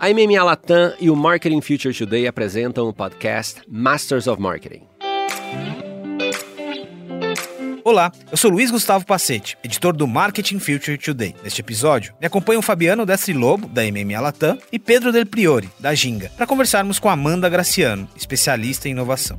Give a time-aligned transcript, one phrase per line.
[0.00, 4.82] A MMA Latam e o Marketing Future Today apresentam o podcast Masters of Marketing.
[7.82, 11.34] Olá, eu sou Luiz Gustavo Pacete, editor do Marketing Future Today.
[11.42, 15.92] Neste episódio, me acompanham Fabiano Destri Lobo, da MMA Latam, e Pedro Del Priori, da
[15.94, 19.36] Ginga, para conversarmos com Amanda Graciano, especialista em inovação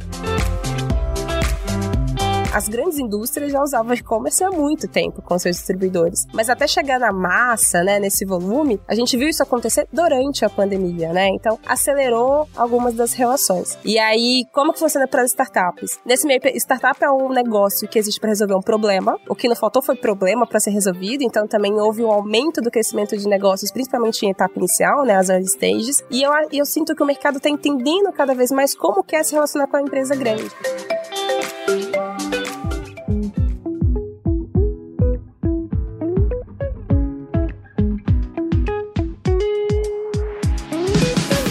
[2.52, 6.26] as grandes indústrias já usavam e-commerce há muito tempo com seus distribuidores.
[6.34, 10.50] Mas até chegar na massa, né, nesse volume, a gente viu isso acontecer durante a
[10.50, 11.28] pandemia, né?
[11.30, 13.78] Então, acelerou algumas das relações.
[13.86, 16.00] E aí, como que funciona para as startups?
[16.06, 19.18] Nesse meio, startup é um negócio que existe para resolver um problema.
[19.30, 22.72] O que não faltou foi problema para ser resolvido, então também houve um aumento do
[22.72, 26.04] crescimento de negócios, principalmente em etapa inicial, né, as early stages.
[26.10, 29.34] E eu, eu sinto que o mercado está entendendo cada vez mais como quer se
[29.34, 30.50] relacionar com a empresa grande.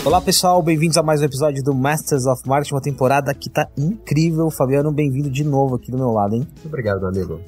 [0.08, 3.68] Olá pessoal, bem-vindos a mais um episódio do Masters of Marketing, uma temporada que tá
[3.76, 4.50] incrível.
[4.50, 6.48] Fabiano, bem-vindo de novo aqui do meu lado, hein?
[6.50, 7.38] Muito obrigado, meu amigo.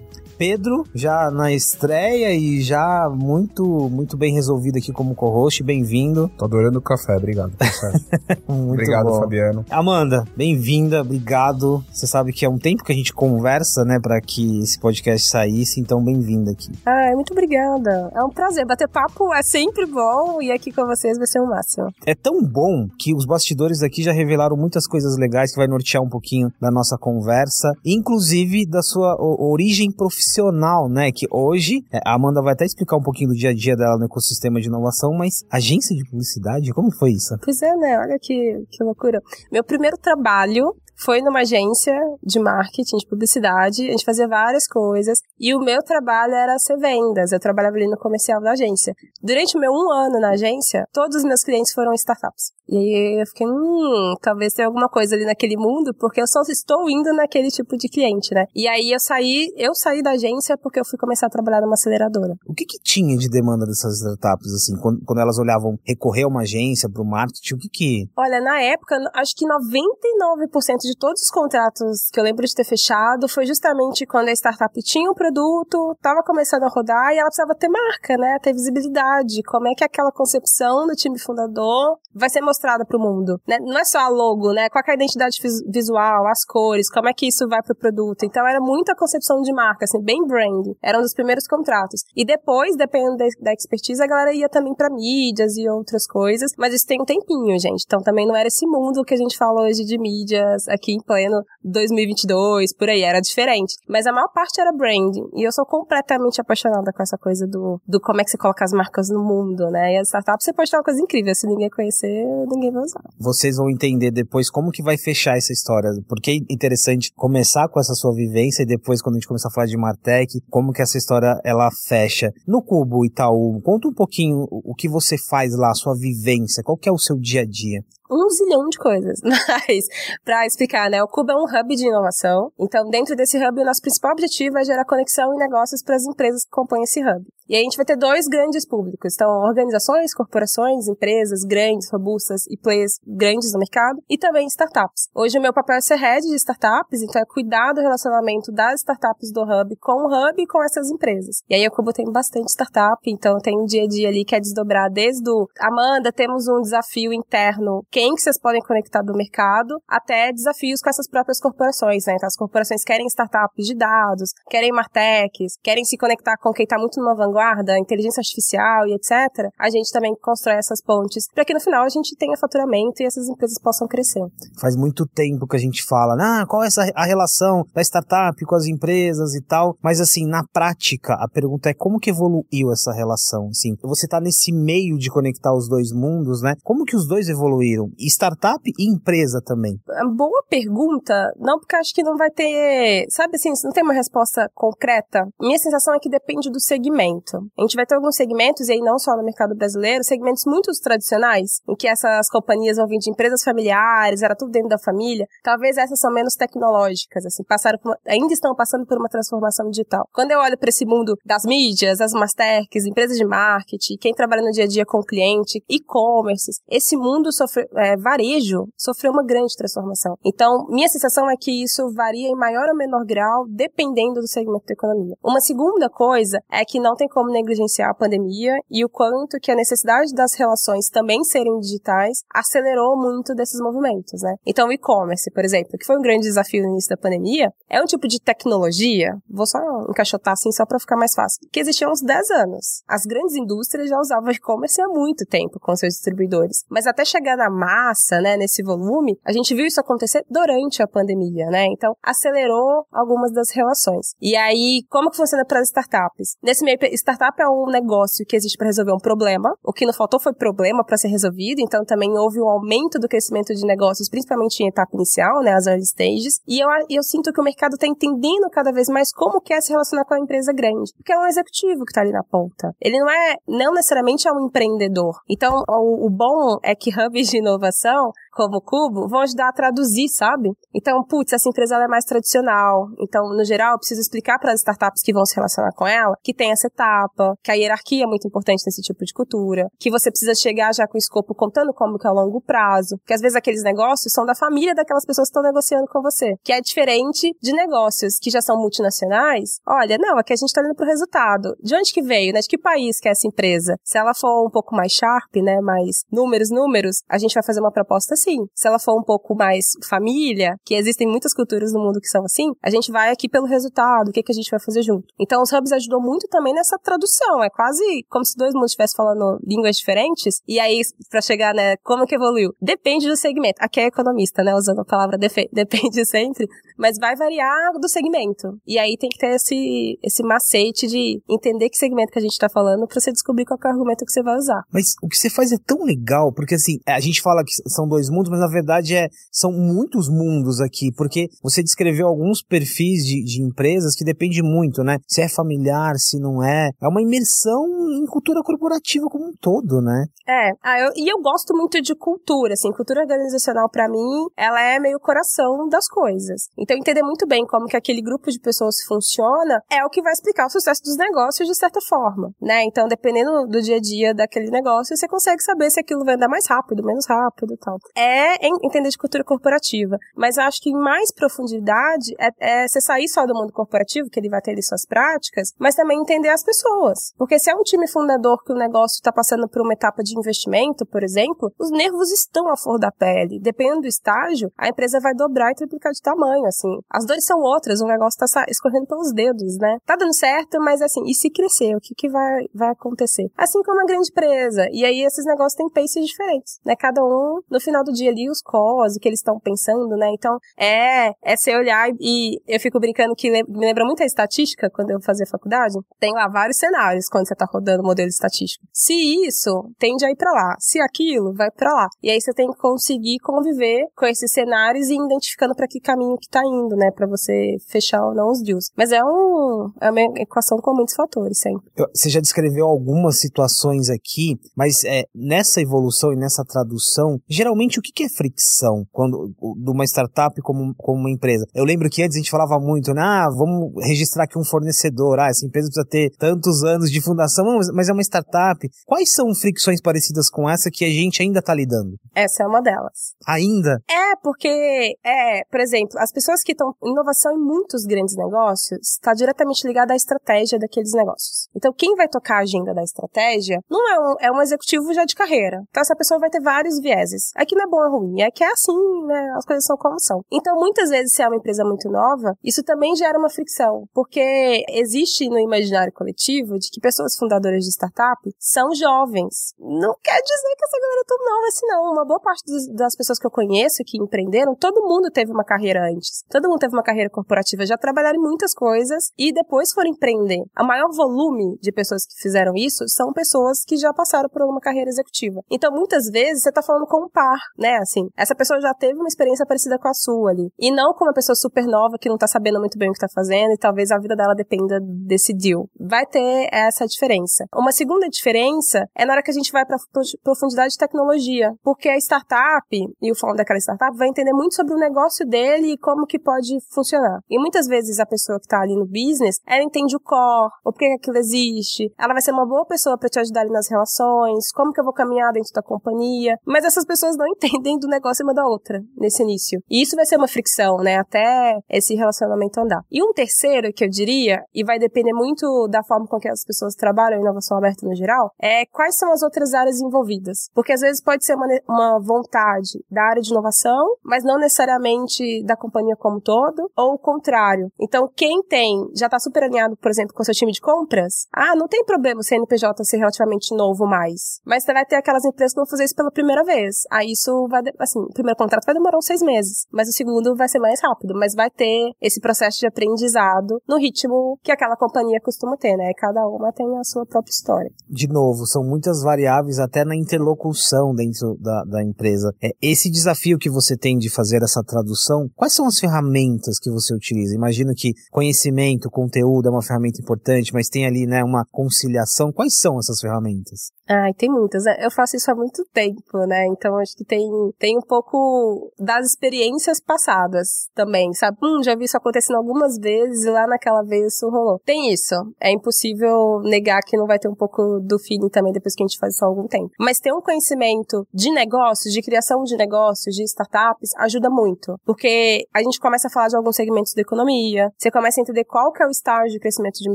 [0.41, 5.63] Pedro, já na estreia e já muito muito bem resolvido aqui como co-host.
[5.63, 6.31] Bem-vindo.
[6.39, 7.53] Tô adorando o café, obrigado.
[8.49, 9.21] muito obrigado, bom.
[9.21, 9.67] Fabiano.
[9.69, 11.85] Amanda, bem-vinda, obrigado.
[11.93, 15.29] Você sabe que é um tempo que a gente conversa, né, para que esse podcast
[15.29, 16.73] saísse, então bem-vinda aqui.
[16.87, 18.11] Ah, muito obrigada.
[18.15, 18.65] É um prazer.
[18.65, 21.93] Bater papo é sempre bom e aqui com vocês vai ser um máximo.
[22.07, 26.03] É tão bom que os bastidores aqui já revelaram muitas coisas legais que vai nortear
[26.03, 31.11] um pouquinho da nossa conversa, inclusive da sua origem profissional profissional, né?
[31.13, 33.99] Que hoje, é, a Amanda vai até explicar um pouquinho do dia a dia dela
[33.99, 37.37] no ecossistema de inovação, mas agência de publicidade, como foi isso?
[37.43, 37.99] Pois é, né?
[37.99, 39.21] Olha que, que loucura.
[39.51, 45.19] Meu primeiro trabalho foi numa agência de marketing, de publicidade, a gente fazia várias coisas,
[45.39, 48.95] e o meu trabalho era ser vendas, eu trabalhava ali no comercial da agência.
[49.23, 52.53] Durante o meu um ano na agência, todos os meus clientes foram startups.
[52.69, 56.41] E aí eu fiquei, hum, talvez tenha alguma coisa ali naquele mundo, porque eu só
[56.43, 58.45] estou indo naquele tipo de cliente, né?
[58.55, 61.75] E aí eu saí, eu saí da agência porque eu fui começar a trabalhar numa
[61.75, 62.35] aceleradora.
[62.47, 66.29] O que que tinha de demanda dessas startups, assim, quando, quando elas olhavam recorrer a
[66.29, 68.09] uma agência para o marketing, o que que...
[68.17, 72.65] Olha, na época, acho que 99% de todos os contratos que eu lembro de ter
[72.65, 77.27] fechado foi justamente quando a startup tinha um produto, estava começando a rodar e ela
[77.27, 78.39] precisava ter marca, né?
[78.43, 79.43] Ter visibilidade.
[79.45, 83.41] Como é que aquela concepção do time fundador vai ser mostrada para o mundo?
[83.47, 83.59] Né?
[83.61, 84.69] Não é só a logo, né?
[84.69, 85.39] Qual é a identidade
[85.69, 88.25] visual, as cores, como é que isso vai para o produto?
[88.25, 90.67] Então era muita concepção de marca, assim, bem brand.
[90.83, 92.03] Era um dos primeiros contratos.
[92.17, 96.53] E depois, dependendo da expertise, a galera ia também para mídias e outras coisas.
[96.59, 97.85] Mas isso tem um tempinho, gente.
[97.87, 101.03] Então também não era esse mundo que a gente fala hoje de mídias aqui em
[101.03, 103.03] pleno 2022, por aí.
[103.03, 103.75] Era diferente.
[103.89, 105.29] Mas a maior parte era branding.
[105.35, 108.65] E eu sou completamente apaixonada com essa coisa do, do como é que você coloca
[108.65, 109.95] as marcas no mundo, né?
[109.95, 111.35] E a startup você pode ter uma coisa incrível.
[111.35, 111.69] Se ninguém
[112.01, 113.03] conhecer, ninguém vai usar.
[113.19, 115.91] Vocês vão entender depois como que vai fechar essa história.
[116.09, 119.53] Porque é interessante começar com essa sua vivência e depois, quando a gente começar a
[119.53, 122.33] falar de Martech, como que essa história ela fecha.
[122.47, 126.77] No Cubo Itaú, conta um pouquinho o que você faz lá, a sua vivência, qual
[126.77, 127.81] que é o seu dia a dia?
[128.11, 129.21] Um zilhão de coisas.
[129.25, 129.87] Mas,
[130.25, 131.03] para explicar, né?
[131.03, 132.53] O Cuba é um hub de inovação.
[132.59, 136.05] Então, dentro desse hub, o nosso principal objetivo é gerar conexão e negócios para as
[136.05, 137.25] empresas que compõem esse hub.
[137.49, 139.15] E a gente vai ter dois grandes públicos.
[139.15, 144.01] Então, organizações, corporações, empresas grandes, robustas e players grandes no mercado.
[144.09, 145.09] E também startups.
[145.13, 148.81] Hoje o meu papel é ser head de startups, então é cuidar do relacionamento das
[148.81, 151.43] startups do hub com o hub e com essas empresas.
[151.49, 154.37] E aí o Cubo tem bastante startup, então tem um dia a dia ali que
[154.37, 159.13] é desdobrar desde o Amanda, temos um desafio interno quem que vocês podem conectar do
[159.13, 162.15] mercado, até desafios com essas próprias corporações, né?
[162.17, 166.79] Então, as corporações querem startups de dados, querem martechs, querem se conectar com quem está
[166.79, 169.53] muito numa vanguarda, inteligência artificial e etc.
[169.59, 173.05] A gente também constrói essas pontes para que no final a gente tenha faturamento e
[173.05, 174.25] essas empresas possam crescer.
[174.59, 178.43] Faz muito tempo que a gente fala, ah, qual é essa, a relação da startup
[178.47, 182.73] com as empresas e tal, mas assim, na prática, a pergunta é como que evoluiu
[182.73, 183.77] essa relação, assim?
[183.83, 186.55] Você está nesse meio de conectar os dois mundos, né?
[186.65, 187.90] Como que os dois evoluíram?
[187.99, 189.79] Startup e empresa também?
[190.17, 191.33] Boa pergunta.
[191.39, 193.07] Não, porque acho que não vai ter.
[193.11, 195.27] Sabe assim, não tem uma resposta concreta.
[195.41, 197.39] Minha sensação é que depende do segmento.
[197.59, 200.71] A gente vai ter alguns segmentos, e aí não só no mercado brasileiro, segmentos muito
[200.83, 205.27] tradicionais, em que essas companhias vão vir de empresas familiares, era tudo dentro da família.
[205.43, 210.09] Talvez essas são menos tecnológicas, assim, passaram uma, ainda estão passando por uma transformação digital.
[210.13, 214.43] Quando eu olho para esse mundo das mídias, as mastercs, empresas de marketing, quem trabalha
[214.43, 219.25] no dia a dia com o cliente, e-commerces, esse mundo sofreu é, varejo sofreu uma
[219.25, 220.17] grande transformação.
[220.25, 224.67] Então, minha sensação é que isso varia em maior ou menor grau, dependendo do segmento
[224.67, 225.17] da economia.
[225.25, 229.51] Uma segunda coisa é que não tem como negligenciar a pandemia e o quanto que
[229.51, 234.35] a necessidade das relações também serem digitais acelerou muito desses movimentos, né?
[234.47, 237.81] Então, o e-commerce, por exemplo, que foi um grande desafio no início da pandemia, é
[237.81, 241.87] um tipo de tecnologia, vou só encaixotar assim só para ficar mais fácil, que existia
[241.87, 242.83] há uns 10 anos.
[242.89, 247.37] As grandes indústrias já usavam e-commerce há muito tempo com seus distribuidores, mas até chegar
[247.37, 251.67] na massa, né, nesse volume, a gente viu isso acontecer durante a pandemia, né?
[251.67, 254.15] Então, acelerou algumas das relações.
[254.21, 256.37] E aí, como que funciona para as startups?
[256.43, 259.55] Nesse meio, startup é um negócio que existe para resolver um problema.
[259.65, 263.09] O que não faltou foi problema para ser resolvido, então também houve um aumento do
[263.09, 266.41] crescimento de negócios, principalmente em etapa inicial, né, as early stages.
[266.47, 269.71] E eu, eu sinto que o mercado está entendendo cada vez mais como quer se
[269.73, 272.75] relacionar com a empresa grande, porque é um executivo que está ali na ponta.
[272.81, 275.21] Ele não é, não necessariamente é um empreendedor.
[275.29, 279.49] Então, o, o bom é que hubs de inovação inovação como o Cubo, vão ajudar
[279.49, 280.51] a traduzir, sabe?
[280.75, 282.89] Então, putz, essa empresa é mais tradicional.
[282.99, 286.15] Então, no geral, eu preciso explicar para as startups que vão se relacionar com ela
[286.23, 289.91] que tem essa etapa, que a hierarquia é muito importante nesse tipo de cultura, que
[289.91, 293.15] você precisa chegar já com o escopo contando como que é o longo prazo, que
[293.15, 296.53] às vezes aqueles negócios são da família daquelas pessoas que estão negociando com você, que
[296.53, 299.61] é diferente de negócios que já são multinacionais.
[299.67, 301.55] Olha, não, aqui a gente está indo pro resultado.
[301.63, 302.41] De onde que veio, né?
[302.41, 303.77] De que país que é essa empresa?
[303.85, 307.61] Se ela for um pouco mais sharp, né, mais números, números, a gente vai fazer
[307.61, 308.47] uma proposta assim.
[308.55, 312.23] Se ela for um pouco mais família, que existem muitas culturas no mundo que são
[312.25, 315.07] assim, a gente vai aqui pelo resultado, o que, que a gente vai fazer junto.
[315.19, 317.43] Então, os hubs ajudou muito também nessa tradução.
[317.43, 320.41] É quase como se dois mundos estivessem falando línguas diferentes.
[320.47, 320.81] E aí,
[321.11, 322.51] para chegar, né, como que evoluiu?
[322.61, 323.57] Depende do segmento.
[323.61, 325.19] Aqui é economista, né, usando a palavra
[325.53, 326.47] depende sempre,
[326.77, 328.59] mas vai variar do segmento.
[328.67, 332.39] E aí tem que ter esse, esse macete de entender que segmento que a gente
[332.39, 334.63] tá falando para você descobrir qual é o argumento que você vai usar.
[334.73, 337.89] Mas o que você faz é tão legal, porque assim, a gente fala que são
[337.89, 343.05] dois mundos, mas na verdade é, são muitos mundos aqui, porque você descreveu alguns perfis
[343.05, 344.99] de, de empresas que depende muito, né?
[345.07, 346.71] Se é familiar, se não é.
[346.81, 350.05] É uma imersão em cultura corporativa como um todo, né?
[350.29, 354.61] É, ah, eu, e eu gosto muito de cultura, assim, cultura organizacional para mim, ela
[354.61, 356.49] é meio coração das coisas.
[356.57, 360.13] Então entender muito bem como que aquele grupo de pessoas funciona é o que vai
[360.13, 362.63] explicar o sucesso dos negócios de certa forma, né?
[362.65, 366.29] Então dependendo do dia a dia daquele negócio, você consegue saber se aquilo vai andar
[366.29, 367.79] mais rápido, menos rápido e tal.
[368.03, 369.99] É entender de cultura corporativa.
[370.17, 374.09] Mas eu acho que em mais profundidade é, é você sair só do mundo corporativo,
[374.09, 377.13] que ele vai ter ali suas práticas, mas também entender as pessoas.
[377.19, 380.19] Porque se é um time fundador que o negócio está passando por uma etapa de
[380.19, 383.39] investimento, por exemplo, os nervos estão à flor da pele.
[383.39, 386.79] Dependendo do estágio, a empresa vai dobrar e triplicar de tamanho, assim.
[386.91, 389.77] As dores são outras, o negócio está escorrendo pelos dedos, né?
[389.85, 393.31] Tá dando certo, mas assim, e se crescer, o que, que vai, vai acontecer?
[393.37, 394.67] Assim como uma grande empresa.
[394.73, 396.75] E aí esses negócios têm paces diferentes, né?
[396.77, 399.97] Cada um, no final do dia ali, ali os cos, o que eles estão pensando,
[399.97, 400.11] né?
[400.13, 404.71] Então, é, é você olhar e eu fico brincando que me lembra muito a estatística
[404.71, 405.75] quando eu fazia faculdade.
[405.99, 408.67] Tem lá vários cenários quando você tá rodando modelo estatístico.
[408.73, 408.93] Se
[409.27, 410.57] isso, tende a ir para lá.
[410.59, 411.89] Se aquilo, vai para lá.
[412.03, 416.17] E aí você tem que conseguir conviver com esses cenários e identificando para que caminho
[416.17, 416.91] que tá indo, né?
[416.91, 418.71] Para você fechar ou não os deals.
[418.77, 421.71] Mas é um é uma equação com muitos fatores, sempre.
[421.95, 427.83] Você já descreveu algumas situações aqui, mas é, nessa evolução e nessa tradução, geralmente o
[427.83, 431.45] que, é fricção quando de uma startup como, como uma empresa.
[431.55, 433.03] Eu lembro que antes a gente falava muito, né?
[433.03, 435.19] Ah, vamos registrar aqui um fornecedor.
[435.19, 437.45] Ah, essa empresa precisa ter tantos anos de fundação,
[437.75, 438.59] mas é uma startup.
[438.87, 441.97] Quais são fricções parecidas com essa que a gente ainda está lidando?
[442.15, 443.15] Essa é uma delas.
[443.27, 443.81] Ainda?
[443.89, 446.75] É, porque, é, por exemplo, as pessoas que estão.
[446.83, 451.49] Inovação em muitos grandes negócios está diretamente ligada à estratégia daqueles negócios.
[451.55, 455.05] Então, quem vai tocar a agenda da estratégia não é um, é um executivo já
[455.05, 455.63] de carreira.
[455.69, 457.31] Então, essa pessoa vai ter vários vieses.
[457.37, 459.33] Aqui é bom ou ruim ruim, é que é assim, né?
[459.37, 460.23] As coisas são como são.
[460.31, 464.65] Então, muitas vezes, se é uma empresa muito nova, isso também gera uma fricção, porque
[464.69, 469.55] existe no imaginário coletivo de que pessoas fundadoras de startup são jovens.
[469.59, 471.93] Não quer dizer que essa galera é tão nova assim, não.
[471.93, 472.43] Uma boa parte
[472.75, 476.25] das pessoas que eu conheço que empreenderam, todo mundo teve uma carreira antes.
[476.31, 480.43] Todo mundo teve uma carreira corporativa, já trabalharam em muitas coisas e depois foram empreender.
[480.59, 484.61] O maior volume de pessoas que fizeram isso são pessoas que já passaram por uma
[484.61, 485.41] carreira executiva.
[485.51, 487.77] Então, muitas vezes, você tá falando com um par, né?
[487.77, 490.51] Assim, essa pessoa já teve uma experiência parecida com a sua ali.
[490.59, 492.99] E não com uma pessoa super nova que não tá sabendo muito bem o que
[492.99, 495.69] tá fazendo e talvez a vida dela dependa desse deal.
[495.79, 497.45] Vai ter essa diferença.
[497.55, 499.77] Uma segunda diferença é na hora que a gente vai pra
[500.23, 504.75] profundidade de tecnologia porque a startup e o founder daquela startup vai entender muito sobre
[504.75, 507.21] o negócio dele e como que pode funcionar.
[507.29, 510.73] E muitas vezes a pessoa que está ali no business, ela entende o core, o
[510.73, 514.51] porquê aquilo existe, ela vai ser uma boa pessoa para te ajudar ali nas relações,
[514.53, 517.50] como que eu vou caminhar dentro da companhia, mas essas pessoas não entendem
[517.81, 519.61] do negócio uma da outra nesse início.
[519.71, 522.81] E isso vai ser uma fricção, né, até esse relacionamento andar.
[522.91, 526.45] E um terceiro que eu diria, e vai depender muito da forma com que as
[526.45, 530.49] pessoas trabalham em inovação aberta no geral, é quais são as outras áreas envolvidas.
[530.55, 535.45] Porque às vezes pode ser uma, uma vontade da área de inovação, mas não necessariamente
[535.45, 537.71] da companhia como todo, ou o contrário.
[537.81, 541.55] Então, quem tem, já está super alinhado, por exemplo, com seu time de compras, ah,
[541.57, 544.41] não tem problema o CNPJ ser relativamente novo mais.
[544.45, 546.83] Mas você vai ter aquelas empresas que vão fazer isso pela primeira vez.
[546.91, 550.35] Aí isso vai, assim, o primeiro contrato vai demorar uns seis meses, mas o segundo
[550.37, 554.77] vai ser mais rápido, mas vai ter esse processo de aprendizado no ritmo que aquela
[554.77, 555.93] companhia costuma ter, né?
[555.97, 557.71] Cada uma tem a sua própria história.
[557.89, 562.33] De novo, são muitas variáveis até na interlocução dentro da, da empresa.
[562.43, 566.71] É esse desafio que você tem de fazer essa tradução, quais são as ferramentas que
[566.71, 567.35] você utiliza?
[567.35, 572.33] Imagino que conhecimento, conteúdo é uma ferramenta importante, mas tem ali, né, uma conciliação.
[572.33, 573.73] Quais são essas ferramentas?
[573.89, 574.65] Ai, tem muitas.
[574.65, 574.77] Né?
[574.81, 576.47] Eu faço isso há muito tempo, né?
[576.47, 577.20] Então acho que tem,
[577.59, 581.37] tem um pouco das experiências passadas também, sabe?
[581.43, 584.61] Hum, já vi isso acontecendo algumas vezes e lá naquela vez isso rolou.
[584.65, 585.15] Tem isso.
[585.41, 588.87] É impossível negar que não vai ter um pouco do feeling também depois que a
[588.87, 589.71] gente faz isso há algum tempo.
[589.79, 594.77] Mas ter um conhecimento de negócios, de criação de negócios, de startups, ajuda muito.
[594.85, 598.45] Porque a gente começa a falar de alguns segmentos da economia, você começa a entender
[598.45, 599.95] qual que é o estágio de crescimento de uma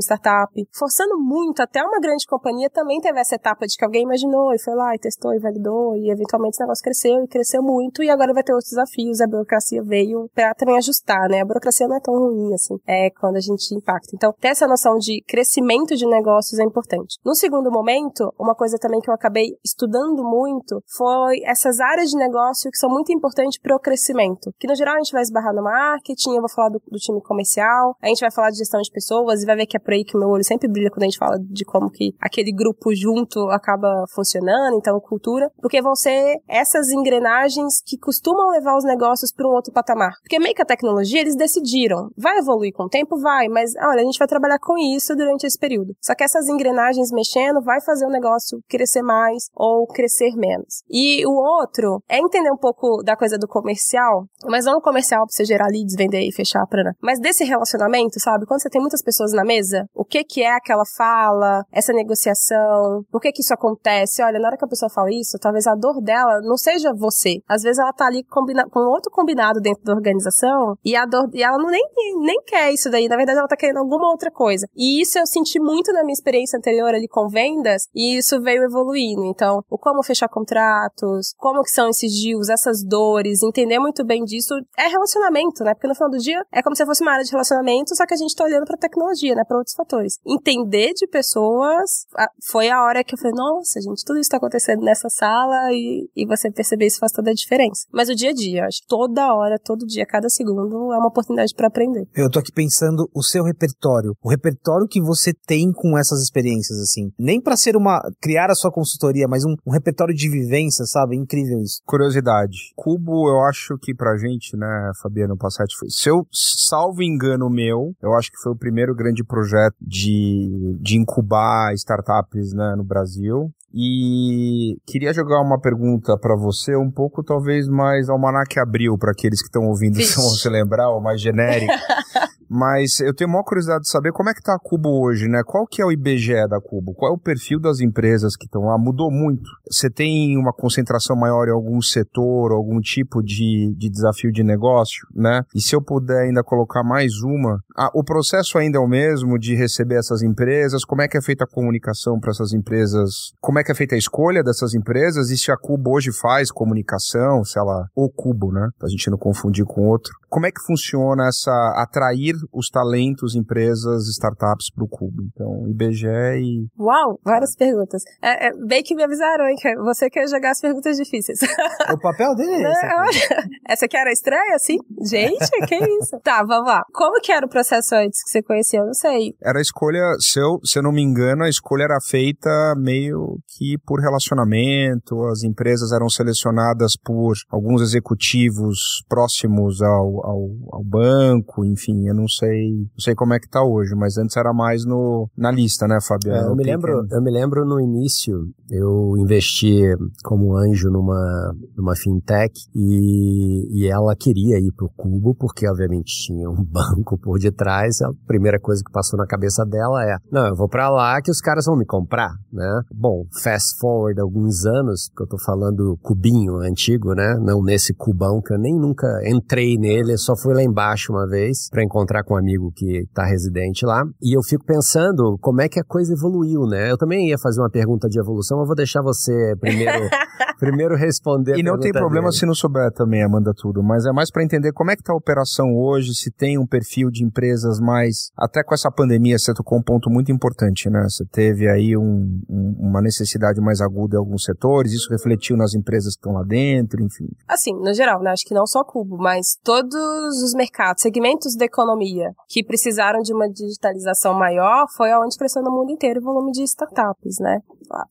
[0.00, 0.52] startup.
[0.72, 4.58] Forçando muito, até uma grande companhia também teve essa etapa de que alguém imaginou e
[4.58, 8.10] foi lá e testou e validou e eventualmente esse negócio cresceu e cresceu muito e
[8.10, 9.20] agora vai ter outros desafios.
[9.20, 11.40] A burocracia veio para também ajustar, né?
[11.40, 14.10] A burocracia não é tão ruim assim, é quando a gente impacta.
[14.14, 17.18] Então, ter essa noção de crescimento de negócios é importante.
[17.24, 22.16] No segundo momento, uma coisa também que eu acabei estudando muito foi essas áreas de
[22.16, 24.52] negócio que são muito importantes para o crescimento.
[24.58, 27.20] Que no geral a gente vai esbarrar no marketing, eu vou falar do, do time
[27.22, 29.92] comercial, a gente vai falar de gestão de pessoas e vai ver que é por
[29.92, 32.52] aí que o meu olho sempre brilha quando a gente fala de como que aquele
[32.52, 38.84] grupo junto acaba funcionando, então cultura, porque vão ser essas engrenagens que costumam levar os
[38.84, 40.12] negócios para um outro patamar.
[40.20, 44.00] Porque meio que a tecnologia eles decidiram, vai evoluir com o tempo, vai, mas olha,
[44.00, 45.94] a gente vai trabalhar com isso durante esse período.
[46.02, 50.82] Só que essas engrenagens mexendo vai fazer o negócio crescer mais ou crescer menos.
[50.90, 55.24] E o outro é entender um pouco da coisa do comercial, mas não o comercial
[55.26, 58.46] para você gerar leads, vender e fechar a prana, mas desse relacionamento, sabe?
[58.46, 63.04] Quando você tem muitas pessoas na mesa, o que que é aquela fala, essa negociação,
[63.10, 65.74] por que que isso acontece olha, na hora que a pessoa fala isso, talvez a
[65.74, 67.40] dor dela não seja você.
[67.48, 71.28] Às vezes ela tá ali combina com outro combinado dentro da organização e a dor
[71.32, 71.84] e ela não nem,
[72.20, 73.08] nem quer isso daí.
[73.08, 74.66] Na verdade, ela tá querendo alguma outra coisa.
[74.76, 78.64] E isso eu senti muito na minha experiência anterior ali com vendas e isso veio
[78.64, 79.24] evoluindo.
[79.26, 84.24] Então, o como fechar contratos, como que são esses deals, essas dores, entender muito bem
[84.24, 85.74] disso é relacionamento, né?
[85.74, 88.14] Porque no final do dia é como se fosse uma área de relacionamento, só que
[88.14, 89.44] a gente tá olhando pra tecnologia, né?
[89.46, 90.18] Pra outros fatores.
[90.26, 92.06] Entender de pessoas
[92.50, 95.72] foi a hora que eu falei, nossa, nossa, gente, tudo isso tá acontecendo nessa sala
[95.72, 97.86] e, e você perceber isso faz toda a diferença.
[97.92, 101.08] Mas o dia a dia, acho que toda hora, todo dia, cada segundo é uma
[101.08, 102.06] oportunidade para aprender.
[102.14, 106.78] Eu tô aqui pensando o seu repertório, o repertório que você tem com essas experiências,
[106.78, 107.10] assim.
[107.18, 111.16] Nem para ser uma, criar a sua consultoria, mas um, um repertório de vivência, sabe?
[111.16, 111.80] Incrível isso.
[111.84, 112.72] Curiosidade.
[112.74, 117.92] Cubo, eu acho que pra gente, né, Fabiano Passati, foi, se eu salvo engano meu,
[118.02, 123.50] eu acho que foi o primeiro grande projeto de, de incubar startups, né, no Brasil.
[123.78, 129.42] E queria jogar uma pergunta para você, um pouco talvez mais almanac abril, para aqueles
[129.42, 131.74] que estão ouvindo, vão se lembrar, ou mais genérico.
[132.48, 135.42] Mas eu tenho maior curiosidade de saber como é que tá a Cubo hoje, né?
[135.44, 136.94] Qual que é o IBGE da Cubo?
[136.94, 138.78] Qual é o perfil das empresas que estão lá?
[138.78, 139.48] Mudou muito.
[139.70, 145.06] Você tem uma concentração maior em algum setor, algum tipo de, de desafio de negócio,
[145.14, 145.42] né?
[145.54, 149.38] E se eu puder ainda colocar mais uma, ah, o processo ainda é o mesmo
[149.38, 150.84] de receber essas empresas?
[150.84, 153.32] Como é que é feita a comunicação para essas empresas?
[153.40, 155.30] Como é que é feita a escolha dessas empresas?
[155.30, 158.68] E se a Cubo hoje faz comunicação, se ela, o Cubo, né?
[158.78, 160.12] Pra gente não confundir com outro.
[160.28, 165.22] Como é que funciona essa atrair os talentos, empresas, startups para o Cubo.
[165.22, 166.66] Então, IBGE e.
[166.78, 168.02] Uau, várias perguntas.
[168.22, 169.56] É, é, bem que me avisaram, hein?
[169.58, 171.38] Que você quer jogar as perguntas difíceis.
[171.92, 172.86] O papel dele é esse.
[172.86, 173.48] Aqui.
[173.68, 174.76] Essa aqui era estranha, assim?
[175.08, 176.18] Gente, que isso?
[176.22, 176.82] Tá, vamos lá.
[176.92, 178.80] Como que era o processo antes que você conhecia?
[178.80, 179.34] Eu não sei.
[179.42, 183.38] Era a escolha, se eu, se eu não me engano, a escolha era feita meio
[183.56, 191.64] que por relacionamento, as empresas eram selecionadas por alguns executivos próximos ao, ao, ao banco,
[191.64, 194.52] enfim, eu não não sei, não sei como é que tá hoje, mas antes era
[194.52, 196.48] mais no, na lista, né, Fabiano?
[196.48, 198.34] É, eu, me lembro, eu me lembro no início,
[198.68, 199.82] eu investi
[200.24, 206.50] como anjo numa, numa fintech e, e ela queria ir pro Cubo, porque obviamente tinha
[206.50, 208.00] um banco por detrás.
[208.02, 211.30] A primeira coisa que passou na cabeça dela é: não, eu vou para lá que
[211.30, 212.80] os caras vão me comprar, né?
[212.92, 217.36] Bom, fast forward alguns anos, que eu tô falando cubinho antigo, né?
[217.40, 221.68] Não nesse cubão que eu nem nunca entrei nele, só fui lá embaixo uma vez
[221.70, 224.04] para encontrar com um amigo que tá residente lá.
[224.22, 226.90] E eu fico pensando como é que a coisa evoluiu, né?
[226.90, 230.08] Eu também ia fazer uma pergunta de evolução, eu vou deixar você primeiro,
[230.58, 231.56] primeiro responder.
[231.56, 232.38] E não tem problema dele.
[232.38, 235.12] se não souber também, Amanda, tudo, mas é mais para entender como é que tá
[235.12, 238.30] a operação hoje, se tem um perfil de empresas mais.
[238.36, 241.02] Até com essa pandemia, você tocou um ponto muito importante, né?
[241.08, 245.74] Você teve aí um, um, uma necessidade mais aguda em alguns setores, isso refletiu nas
[245.74, 247.28] empresas que estão lá dentro, enfim.
[247.48, 248.30] Assim, no geral, né?
[248.30, 253.32] Acho que não só Cubo, mas todos os mercados, segmentos da economia que precisaram de
[253.32, 257.60] uma digitalização maior, foi aonde cresceu no mundo inteiro o volume de startups, né?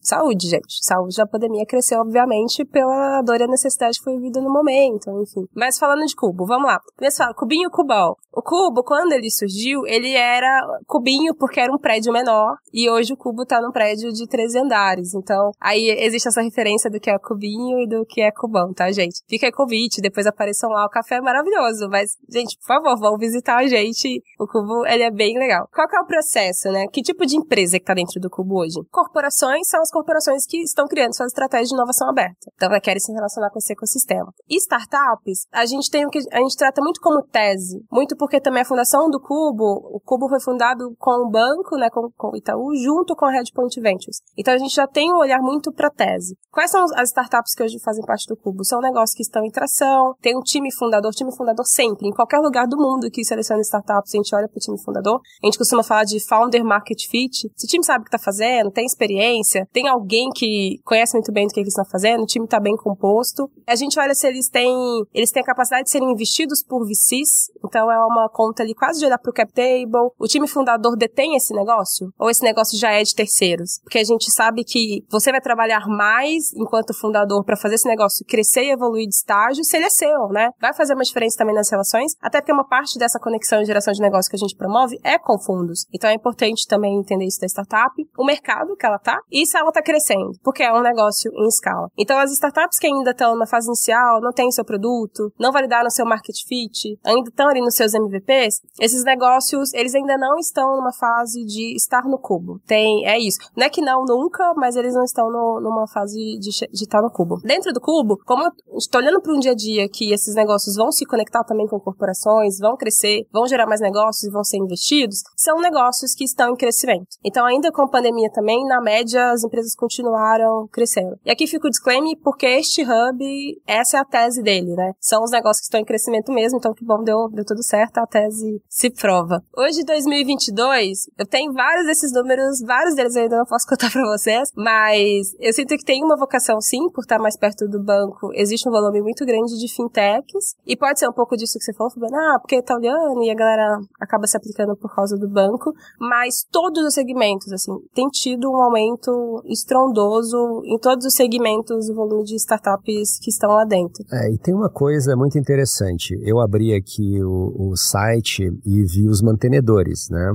[0.02, 0.80] Saúde, gente.
[0.82, 2.35] Saúde da pandemia cresceu, obviamente,
[2.66, 5.46] pela dor e a necessidade que foi vivida no momento, enfim.
[5.54, 6.80] Mas falando de cubo, vamos lá.
[6.98, 8.18] Pessoal, cubinho cubal.
[8.34, 13.14] O cubo, quando ele surgiu, ele era cubinho porque era um prédio menor e hoje
[13.14, 15.14] o cubo tá num prédio de 13 andares.
[15.14, 18.92] Então, aí existe essa referência do que é cubinho e do que é cubão, tá,
[18.92, 19.22] gente?
[19.30, 20.86] Fica aí convite, depois apareçam lá.
[20.86, 24.22] O café é maravilhoso, mas, gente, por favor, vão visitar a gente.
[24.40, 25.70] O cubo, ele é bem legal.
[25.74, 26.88] Qual que é o processo, né?
[26.92, 28.82] Que tipo de empresa que tá dentro do cubo hoje?
[28.92, 32.25] Corporações são as corporações que estão criando suas estratégias de inovação aberta.
[32.54, 34.32] Então, elas querem se relacionar com esse ecossistema.
[34.50, 38.40] E startups, a gente tem o que a gente trata muito como tese, muito porque
[38.40, 42.32] também a fundação do Cubo, o Cubo foi fundado com o banco, né, com, com
[42.32, 44.22] o Itaú, junto com a Redpoint Ventures.
[44.38, 46.38] Então a gente já tem um olhar muito para tese.
[46.52, 48.64] Quais são as startups que hoje fazem parte do Cubo?
[48.64, 52.40] São negócios que estão em tração, tem um time fundador, time fundador sempre, em qualquer
[52.40, 55.20] lugar do mundo que seleciona startups, a gente olha para o time fundador.
[55.44, 57.52] A gente costuma falar de founder market fit.
[57.56, 61.32] Se o time sabe o que está fazendo, tem experiência, tem alguém que conhece muito
[61.32, 63.50] bem do que eles estão fazendo, o time está bem composto.
[63.68, 64.76] A gente olha se eles têm,
[65.14, 69.00] eles têm a capacidade de serem investidos por VCs, então é uma conta ali quase
[69.00, 70.12] de olhar pro cap table.
[70.20, 72.12] O time fundador detém esse negócio?
[72.20, 73.80] Ou esse negócio já é de terceiros?
[73.84, 78.26] Porque a gente sabe que você vai trabalhar mais enquanto fundador para fazer esse negócio
[78.26, 80.50] crescer e evoluir de estágio se ele é seu, né?
[80.60, 83.94] Vai fazer uma diferença também nas relações, até porque uma parte dessa conexão e geração
[83.94, 85.86] de negócio que a gente promove é com fundos.
[85.94, 89.58] Então é importante também entender isso da startup, o mercado que ela tá e se
[89.58, 91.90] ela tá crescendo, porque é um negócio em escala.
[92.06, 95.90] Então as startups que ainda estão na fase inicial, não têm seu produto, não validaram
[95.90, 100.76] seu market fit, ainda estão ali nos seus MVPs, esses negócios, eles ainda não estão
[100.78, 102.62] numa fase de estar no cubo.
[102.68, 103.40] Tem, é isso.
[103.58, 107.02] Não é que não nunca, mas eles não estão no, numa fase de, de estar
[107.02, 107.40] no cubo.
[107.44, 110.76] Dentro do cubo, como eu estou olhando para um dia a dia que esses negócios
[110.76, 114.58] vão se conectar também com corporações, vão crescer, vão gerar mais negócios e vão ser
[114.58, 117.08] investidos, são negócios que estão em crescimento.
[117.24, 121.18] Então, ainda com a pandemia também, na média, as empresas continuaram crescendo.
[121.26, 124.94] E aqui fica o disclaimer, porque este hub, essa é a tese dele, né?
[125.00, 127.98] São os negócios que estão em crescimento mesmo, então que bom, deu, deu tudo certo,
[127.98, 129.44] a tese se prova.
[129.56, 134.04] Hoje, 2022, eu tenho vários desses números, vários deles eu ainda não posso contar para
[134.06, 138.32] vocês, mas eu sinto que tem uma vocação sim, por estar mais perto do banco.
[138.34, 141.74] Existe um volume muito grande de fintechs, e pode ser um pouco disso que você
[141.74, 145.28] falou, Fabiana, ah, porque tá olhando e a galera acaba se aplicando por causa do
[145.28, 151.85] banco, mas todos os segmentos, assim, tem tido um aumento estrondoso em todos os segmentos
[151.88, 154.04] do volume de startups que estão lá dentro.
[154.12, 156.18] É, e tem uma coisa muito interessante.
[156.24, 160.34] Eu abri aqui o, o site e vi os mantenedores, né?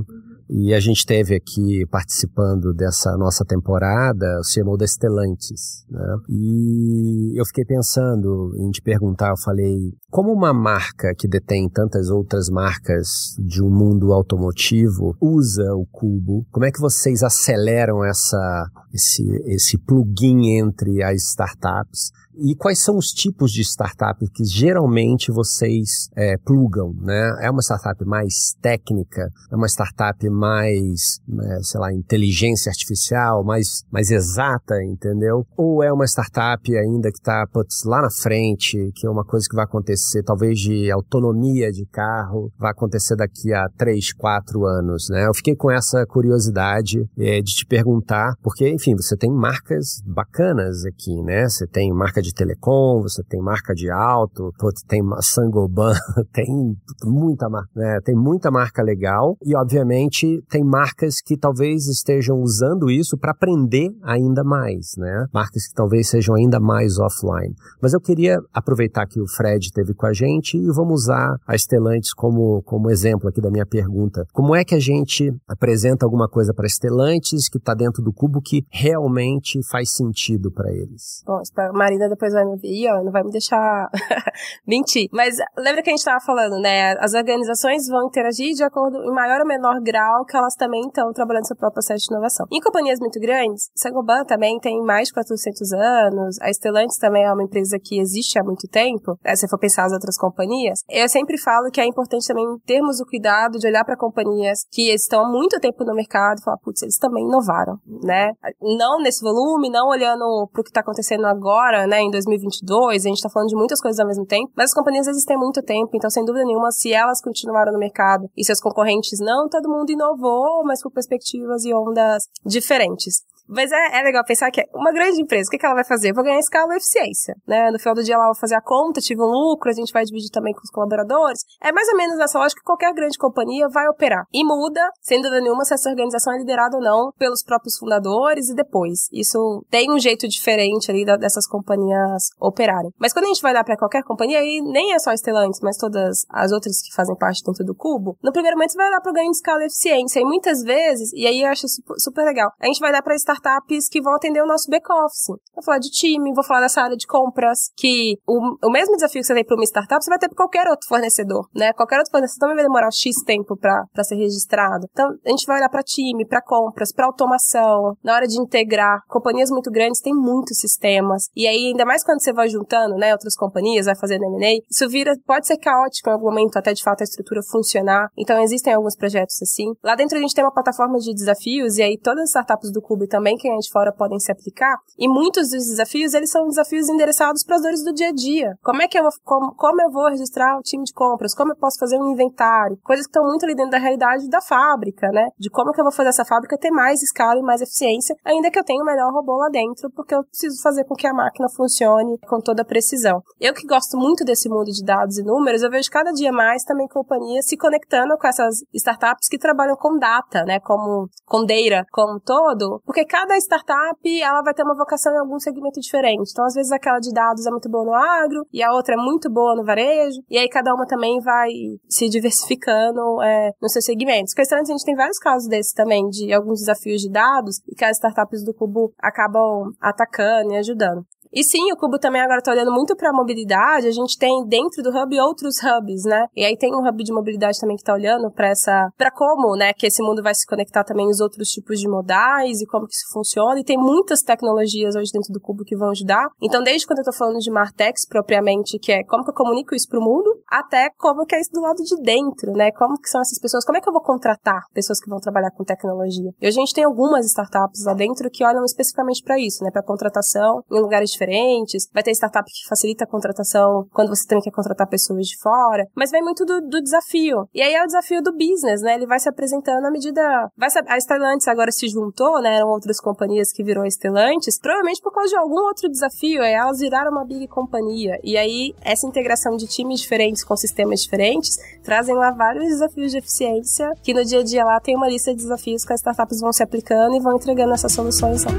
[0.53, 6.17] E a gente teve aqui participando dessa nossa temporada o CMO da Stellantis, né?
[6.27, 12.09] E eu fiquei pensando em te perguntar, eu falei, como uma marca que detém tantas
[12.09, 13.07] outras marcas
[13.39, 16.45] de um mundo automotivo usa o Cubo?
[16.51, 22.11] Como é que vocês aceleram essa esse esse plugin entre as startups?
[22.35, 27.37] E quais são os tipos de startup que geralmente vocês é, plugam, né?
[27.41, 29.29] É uma startup mais técnica?
[29.51, 35.45] É uma startup mais, né, sei lá, inteligência artificial, mais, mais exata, entendeu?
[35.57, 37.45] Ou é uma startup ainda que está
[37.85, 42.51] lá na frente, que é uma coisa que vai acontecer, talvez de autonomia de carro,
[42.57, 45.27] vai acontecer daqui a três, quatro anos, né?
[45.27, 50.85] Eu fiquei com essa curiosidade é, de te perguntar, porque, enfim, você tem marcas bacanas
[50.85, 51.47] aqui, né?
[51.47, 54.53] Você tem marca marca de telecom, você tem marca de auto,
[54.87, 55.93] tem Sangoban,
[56.31, 57.99] tem muita marca, né?
[58.05, 63.89] Tem muita marca legal e, obviamente, tem marcas que talvez estejam usando isso para aprender
[64.03, 65.25] ainda mais, né?
[65.33, 67.55] Marcas que talvez sejam ainda mais offline.
[67.81, 71.57] Mas eu queria aproveitar que o Fred teve com a gente e vamos usar a
[71.57, 74.25] Stellantis como, como exemplo aqui da minha pergunta.
[74.31, 78.41] Como é que a gente apresenta alguma coisa para Stellantis que está dentro do cubo
[78.41, 81.23] que realmente faz sentido para eles?
[81.25, 83.89] Bom, a Marina depois vai me ver, ó, não vai me deixar
[84.67, 85.07] mentir.
[85.11, 86.93] Mas lembra que a gente estava falando, né?
[86.99, 91.11] As organizações vão interagir de acordo, em maior ou menor grau, que elas também estão
[91.13, 92.45] trabalhando seu próprio processo de inovação.
[92.51, 97.33] Em companhias muito grandes, Sagoban também tem mais de 400 anos, a Stellantis também é
[97.33, 100.83] uma empresa que existe há muito tempo, né, se for pensar as outras companhias.
[100.89, 104.93] Eu sempre falo que é importante também termos o cuidado de olhar para companhias que
[104.93, 108.31] estão há muito tempo no mercado e falar, putz, eles também inovaram, né?
[108.61, 113.07] Não nesse volume, não olhando para o que está acontecendo agora, né, em 2022, a
[113.07, 115.61] gente está falando de muitas coisas ao mesmo tempo, mas as companhias existem há muito
[115.61, 119.69] tempo, então sem dúvida nenhuma, se elas continuaram no mercado e seus concorrentes não, todo
[119.69, 123.23] mundo inovou, mas por perspectivas e ondas diferentes.
[123.51, 126.11] Mas é, é legal pensar que uma grande empresa, o que, que ela vai fazer?
[126.11, 127.69] Eu vou ganhar escala e eficiência, né?
[127.69, 130.03] No final do dia ela vai fazer a conta, tive um lucro, a gente vai
[130.05, 131.41] dividir também com os colaboradores.
[131.61, 134.23] É mais ou menos nessa lógica que qualquer grande companhia vai operar.
[134.33, 138.49] E muda, sem dúvida nenhuma, se essa organização é liderada ou não pelos próprios fundadores
[138.49, 139.09] e depois.
[139.11, 142.91] Isso tem um jeito diferente ali dessas companhias operarem.
[142.97, 145.59] Mas quando a gente vai dar para qualquer companhia, aí nem é só a Stellantis,
[145.61, 148.89] mas todas as outras que fazem parte dentro do cubo, no primeiro momento você vai
[148.89, 150.19] dar para ganho de escala e eficiência.
[150.19, 153.40] E muitas vezes, e aí eu acho super, legal, a gente vai dar para startups
[153.41, 155.27] startups que vão atender o nosso back-office.
[155.53, 159.21] Vou falar de time, vou falar dessa área de compras, que o, o mesmo desafio
[159.21, 161.73] que você tem para uma startup, você vai ter para qualquer outro fornecedor, né?
[161.73, 164.85] Qualquer outro fornecedor também vai demorar X tempo para ser registrado.
[164.91, 168.99] Então, a gente vai olhar para time, para compras, para automação, na hora de integrar.
[169.07, 171.29] Companhias muito grandes têm muitos sistemas.
[171.35, 174.87] E aí, ainda mais quando você vai juntando, né, outras companhias, vai fazendo M&A, isso
[174.89, 178.07] vira, pode ser caótico em algum momento, até de fato a estrutura funcionar.
[178.17, 179.71] Então, existem alguns projetos assim.
[179.83, 182.81] Lá dentro a gente tem uma plataforma de desafios, e aí todas as startups do
[182.81, 184.77] Clube também quem é de fora podem se aplicar.
[184.97, 188.57] E muitos dos desafios, eles são desafios endereçados para as dores do dia a dia.
[188.63, 191.33] Como é que eu vou, como, como eu vou registrar o time de compras?
[191.33, 192.77] Como eu posso fazer um inventário?
[192.83, 195.27] Coisas que estão muito ali dentro da realidade da fábrica, né?
[195.37, 198.49] De como que eu vou fazer essa fábrica ter mais escala e mais eficiência, ainda
[198.49, 201.13] que eu tenha o melhor robô lá dentro, porque eu preciso fazer com que a
[201.13, 203.21] máquina funcione com toda a precisão.
[203.39, 206.63] Eu que gosto muito desse mundo de dados e números, eu vejo cada dia mais
[206.63, 210.59] também companhias se conectando com essas startups que trabalham com data, né?
[210.59, 211.51] Como com data
[211.91, 216.31] como todo, porque cada startup, ela vai ter uma vocação em algum segmento diferente.
[216.31, 218.97] Então, às vezes, aquela de dados é muito boa no agro, e a outra é
[218.97, 221.49] muito boa no varejo, e aí cada uma também vai
[221.89, 224.33] se diversificando é, nos seus segmentos.
[224.33, 227.83] Porque a gente tem vários casos desses também, de alguns desafios de dados, e que
[227.83, 231.05] as startups do Cubo acabam atacando e ajudando.
[231.33, 233.87] E sim, o Cubo também agora está olhando muito para a mobilidade.
[233.87, 236.25] A gente tem dentro do hub outros hubs, né?
[236.35, 239.55] E aí tem um hub de mobilidade também que está olhando para essa, para como,
[239.55, 242.85] né, que esse mundo vai se conectar também os outros tipos de modais e como
[242.85, 243.59] que isso funciona.
[243.59, 246.27] E tem muitas tecnologias hoje dentro do Cubo que vão ajudar.
[246.41, 249.73] Então, desde quando eu estou falando de Martex propriamente, que é como que eu comunico
[249.73, 252.71] isso para o mundo, até como que é isso do lado de dentro, né?
[252.71, 253.63] Como que são essas pessoas?
[253.63, 256.31] Como é que eu vou contratar pessoas que vão trabalhar com tecnologia?
[256.41, 259.71] E a gente tem algumas startups lá dentro que olham especificamente para isso, né?
[259.71, 261.87] Para contratação em lugares diferentes.
[261.93, 265.85] Vai ter startup que facilita a contratação quando você também quer contratar pessoas de fora.
[265.95, 267.47] Mas vem muito do, do desafio.
[267.53, 268.95] E aí é o desafio do business, né?
[268.95, 270.21] Ele vai se apresentando à medida.
[270.57, 270.79] Vai se...
[270.79, 272.57] A Stellantis agora se juntou, né?
[272.57, 276.41] Eram outras companhias que virou a Stellantis, provavelmente por causa de algum outro desafio.
[276.41, 278.19] Aí elas viraram uma big companhia.
[278.23, 283.17] E aí, essa integração de times diferentes com sistemas diferentes trazem lá vários desafios de
[283.17, 286.39] eficiência que no dia a dia lá tem uma lista de desafios que as startups
[286.39, 288.51] vão se aplicando e vão entregando essas soluções lá.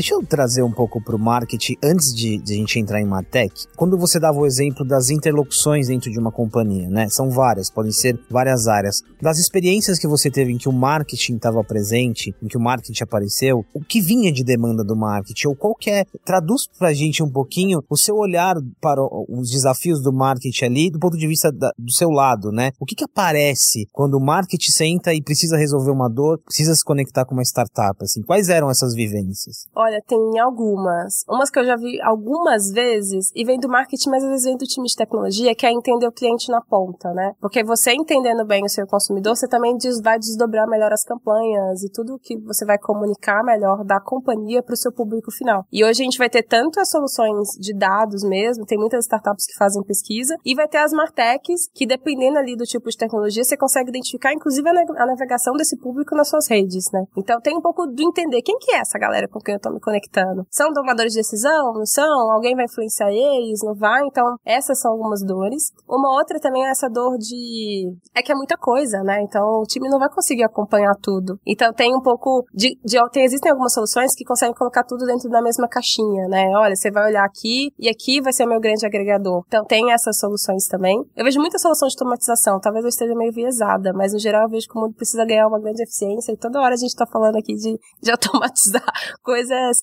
[0.00, 3.04] Deixa eu trazer um pouco para o marketing antes de, de, a gente entrar em
[3.04, 3.66] Matec.
[3.76, 7.06] Quando você dava o exemplo das interlocuções dentro de uma companhia, né?
[7.10, 9.02] São várias, podem ser várias áreas.
[9.20, 13.02] Das experiências que você teve em que o marketing estava presente, em que o marketing
[13.02, 16.06] apareceu, o que vinha de demanda do marketing ou qualquer.
[16.24, 20.90] Traduz para a gente um pouquinho o seu olhar para os desafios do marketing ali
[20.90, 22.70] do ponto de vista da, do seu lado, né?
[22.80, 26.82] O que, que aparece quando o marketing senta e precisa resolver uma dor, precisa se
[26.82, 28.22] conectar com uma startup, assim?
[28.22, 29.66] Quais eram essas vivências?
[29.76, 31.24] Olha, Olha, tem algumas.
[31.28, 34.56] Umas que eu já vi algumas vezes e vem do marketing, mas às vezes vem
[34.56, 37.32] do time de tecnologia, que é entender o cliente na ponta, né?
[37.40, 41.90] Porque você entendendo bem o seu consumidor, você também vai desdobrar melhor as campanhas e
[41.90, 45.64] tudo que você vai comunicar melhor da companhia para o seu público final.
[45.72, 49.44] E hoje a gente vai ter tanto as soluções de dados mesmo, tem muitas startups
[49.44, 53.42] que fazem pesquisa, e vai ter as martechs, que dependendo ali do tipo de tecnologia,
[53.42, 57.02] você consegue identificar inclusive a navegação desse público nas suas redes, né?
[57.16, 59.70] Então tem um pouco do entender quem que é essa galera com quem eu tô
[59.70, 60.46] me conectando.
[60.50, 61.72] São tomadores de decisão?
[61.74, 62.32] Não são?
[62.32, 63.60] Alguém vai influenciar eles?
[63.62, 64.02] Não vai?
[64.06, 65.72] Então, essas são algumas dores.
[65.88, 67.92] Uma outra também é essa dor de.
[68.14, 69.22] É que é muita coisa, né?
[69.22, 71.38] Então, o time não vai conseguir acompanhar tudo.
[71.46, 72.78] Então, tem um pouco de.
[72.84, 76.46] de tem, existem algumas soluções que conseguem colocar tudo dentro da mesma caixinha, né?
[76.56, 79.44] Olha, você vai olhar aqui e aqui vai ser o meu grande agregador.
[79.46, 81.02] Então, tem essas soluções também.
[81.16, 82.60] Eu vejo muita solução de automatização.
[82.60, 85.46] Talvez eu esteja meio viesada, mas no geral eu vejo que o mundo precisa ganhar
[85.46, 88.84] uma grande eficiência e toda hora a gente tá falando aqui de, de automatizar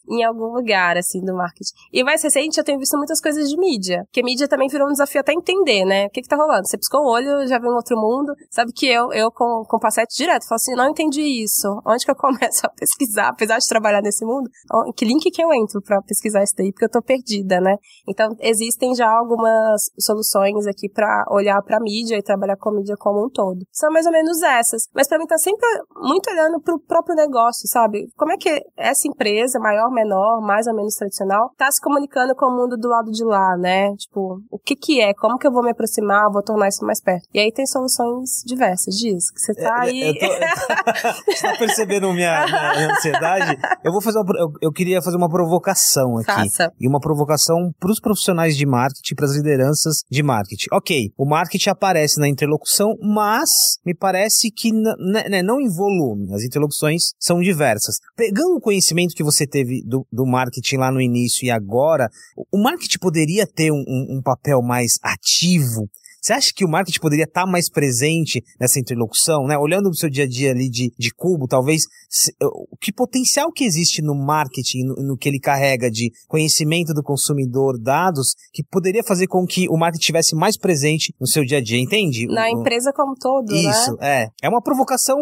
[0.10, 1.74] em algum lugar, assim, do marketing.
[1.92, 4.92] E mais recente, eu tenho visto muitas coisas de mídia, porque mídia também virou um
[4.92, 6.06] desafio até entender, né?
[6.06, 6.68] O que que tá rolando?
[6.68, 8.34] Você piscou o olho, já viu um outro mundo.
[8.50, 11.68] Sabe que eu, eu com, com passete direto, falo assim, não entendi isso.
[11.86, 13.30] Onde que eu começo a pesquisar?
[13.30, 14.50] Apesar de trabalhar nesse mundo,
[14.96, 16.72] que link que eu entro para pesquisar isso daí?
[16.72, 17.76] Porque eu tô perdida, né?
[18.08, 23.26] Então, existem já algumas soluções aqui para olhar para mídia e trabalhar com mídia como
[23.26, 23.60] um todo.
[23.72, 24.88] São mais ou menos essas.
[24.94, 25.68] Mas para mim tá sempre
[26.02, 28.08] muito olhando pro próprio negócio, sabe?
[28.16, 32.46] Como é que essa empresa, maior, menor, mais ou menos tradicional, tá se comunicando com
[32.46, 33.94] o mundo do lado de lá, né?
[33.96, 35.14] Tipo, o que que é?
[35.14, 36.32] Como que eu vou me aproximar?
[36.32, 37.28] Vou tornar isso mais perto?
[37.34, 40.08] E aí tem soluções diversas disso, que você tá é, aí...
[40.08, 40.28] Eu tô,
[41.32, 43.58] você tá percebendo minha, minha, ansiedade?
[43.84, 46.26] Eu vou fazer uma, eu, eu, queria fazer uma provocação aqui.
[46.26, 46.72] Faça.
[46.80, 50.68] E uma provocação pros profissionais de marketing, pras lideranças de marketing.
[50.72, 53.50] Ok, o marketing aparece na interlocução, mas
[53.86, 56.34] me parece que né, não em volume.
[56.34, 57.98] As interlocuções são diversas.
[58.16, 62.10] Pegando o conhecimento que você teve do, do marketing lá no início e agora,
[62.52, 65.90] o marketing poderia ter um, um, um papel mais ativo
[66.28, 69.58] você acha que o marketing poderia estar tá mais presente nessa interlocução, né?
[69.58, 73.50] Olhando o seu dia a dia ali de, de cubo, talvez, se, o que potencial
[73.50, 78.62] que existe no marketing, no, no, que ele carrega de conhecimento do consumidor, dados, que
[78.70, 82.28] poderia fazer com que o marketing estivesse mais presente no seu dia a dia, entende?
[82.28, 83.60] Na o, empresa como todo, né?
[83.60, 84.24] Isso, né?
[84.24, 84.28] é.
[84.44, 85.18] É uma provocação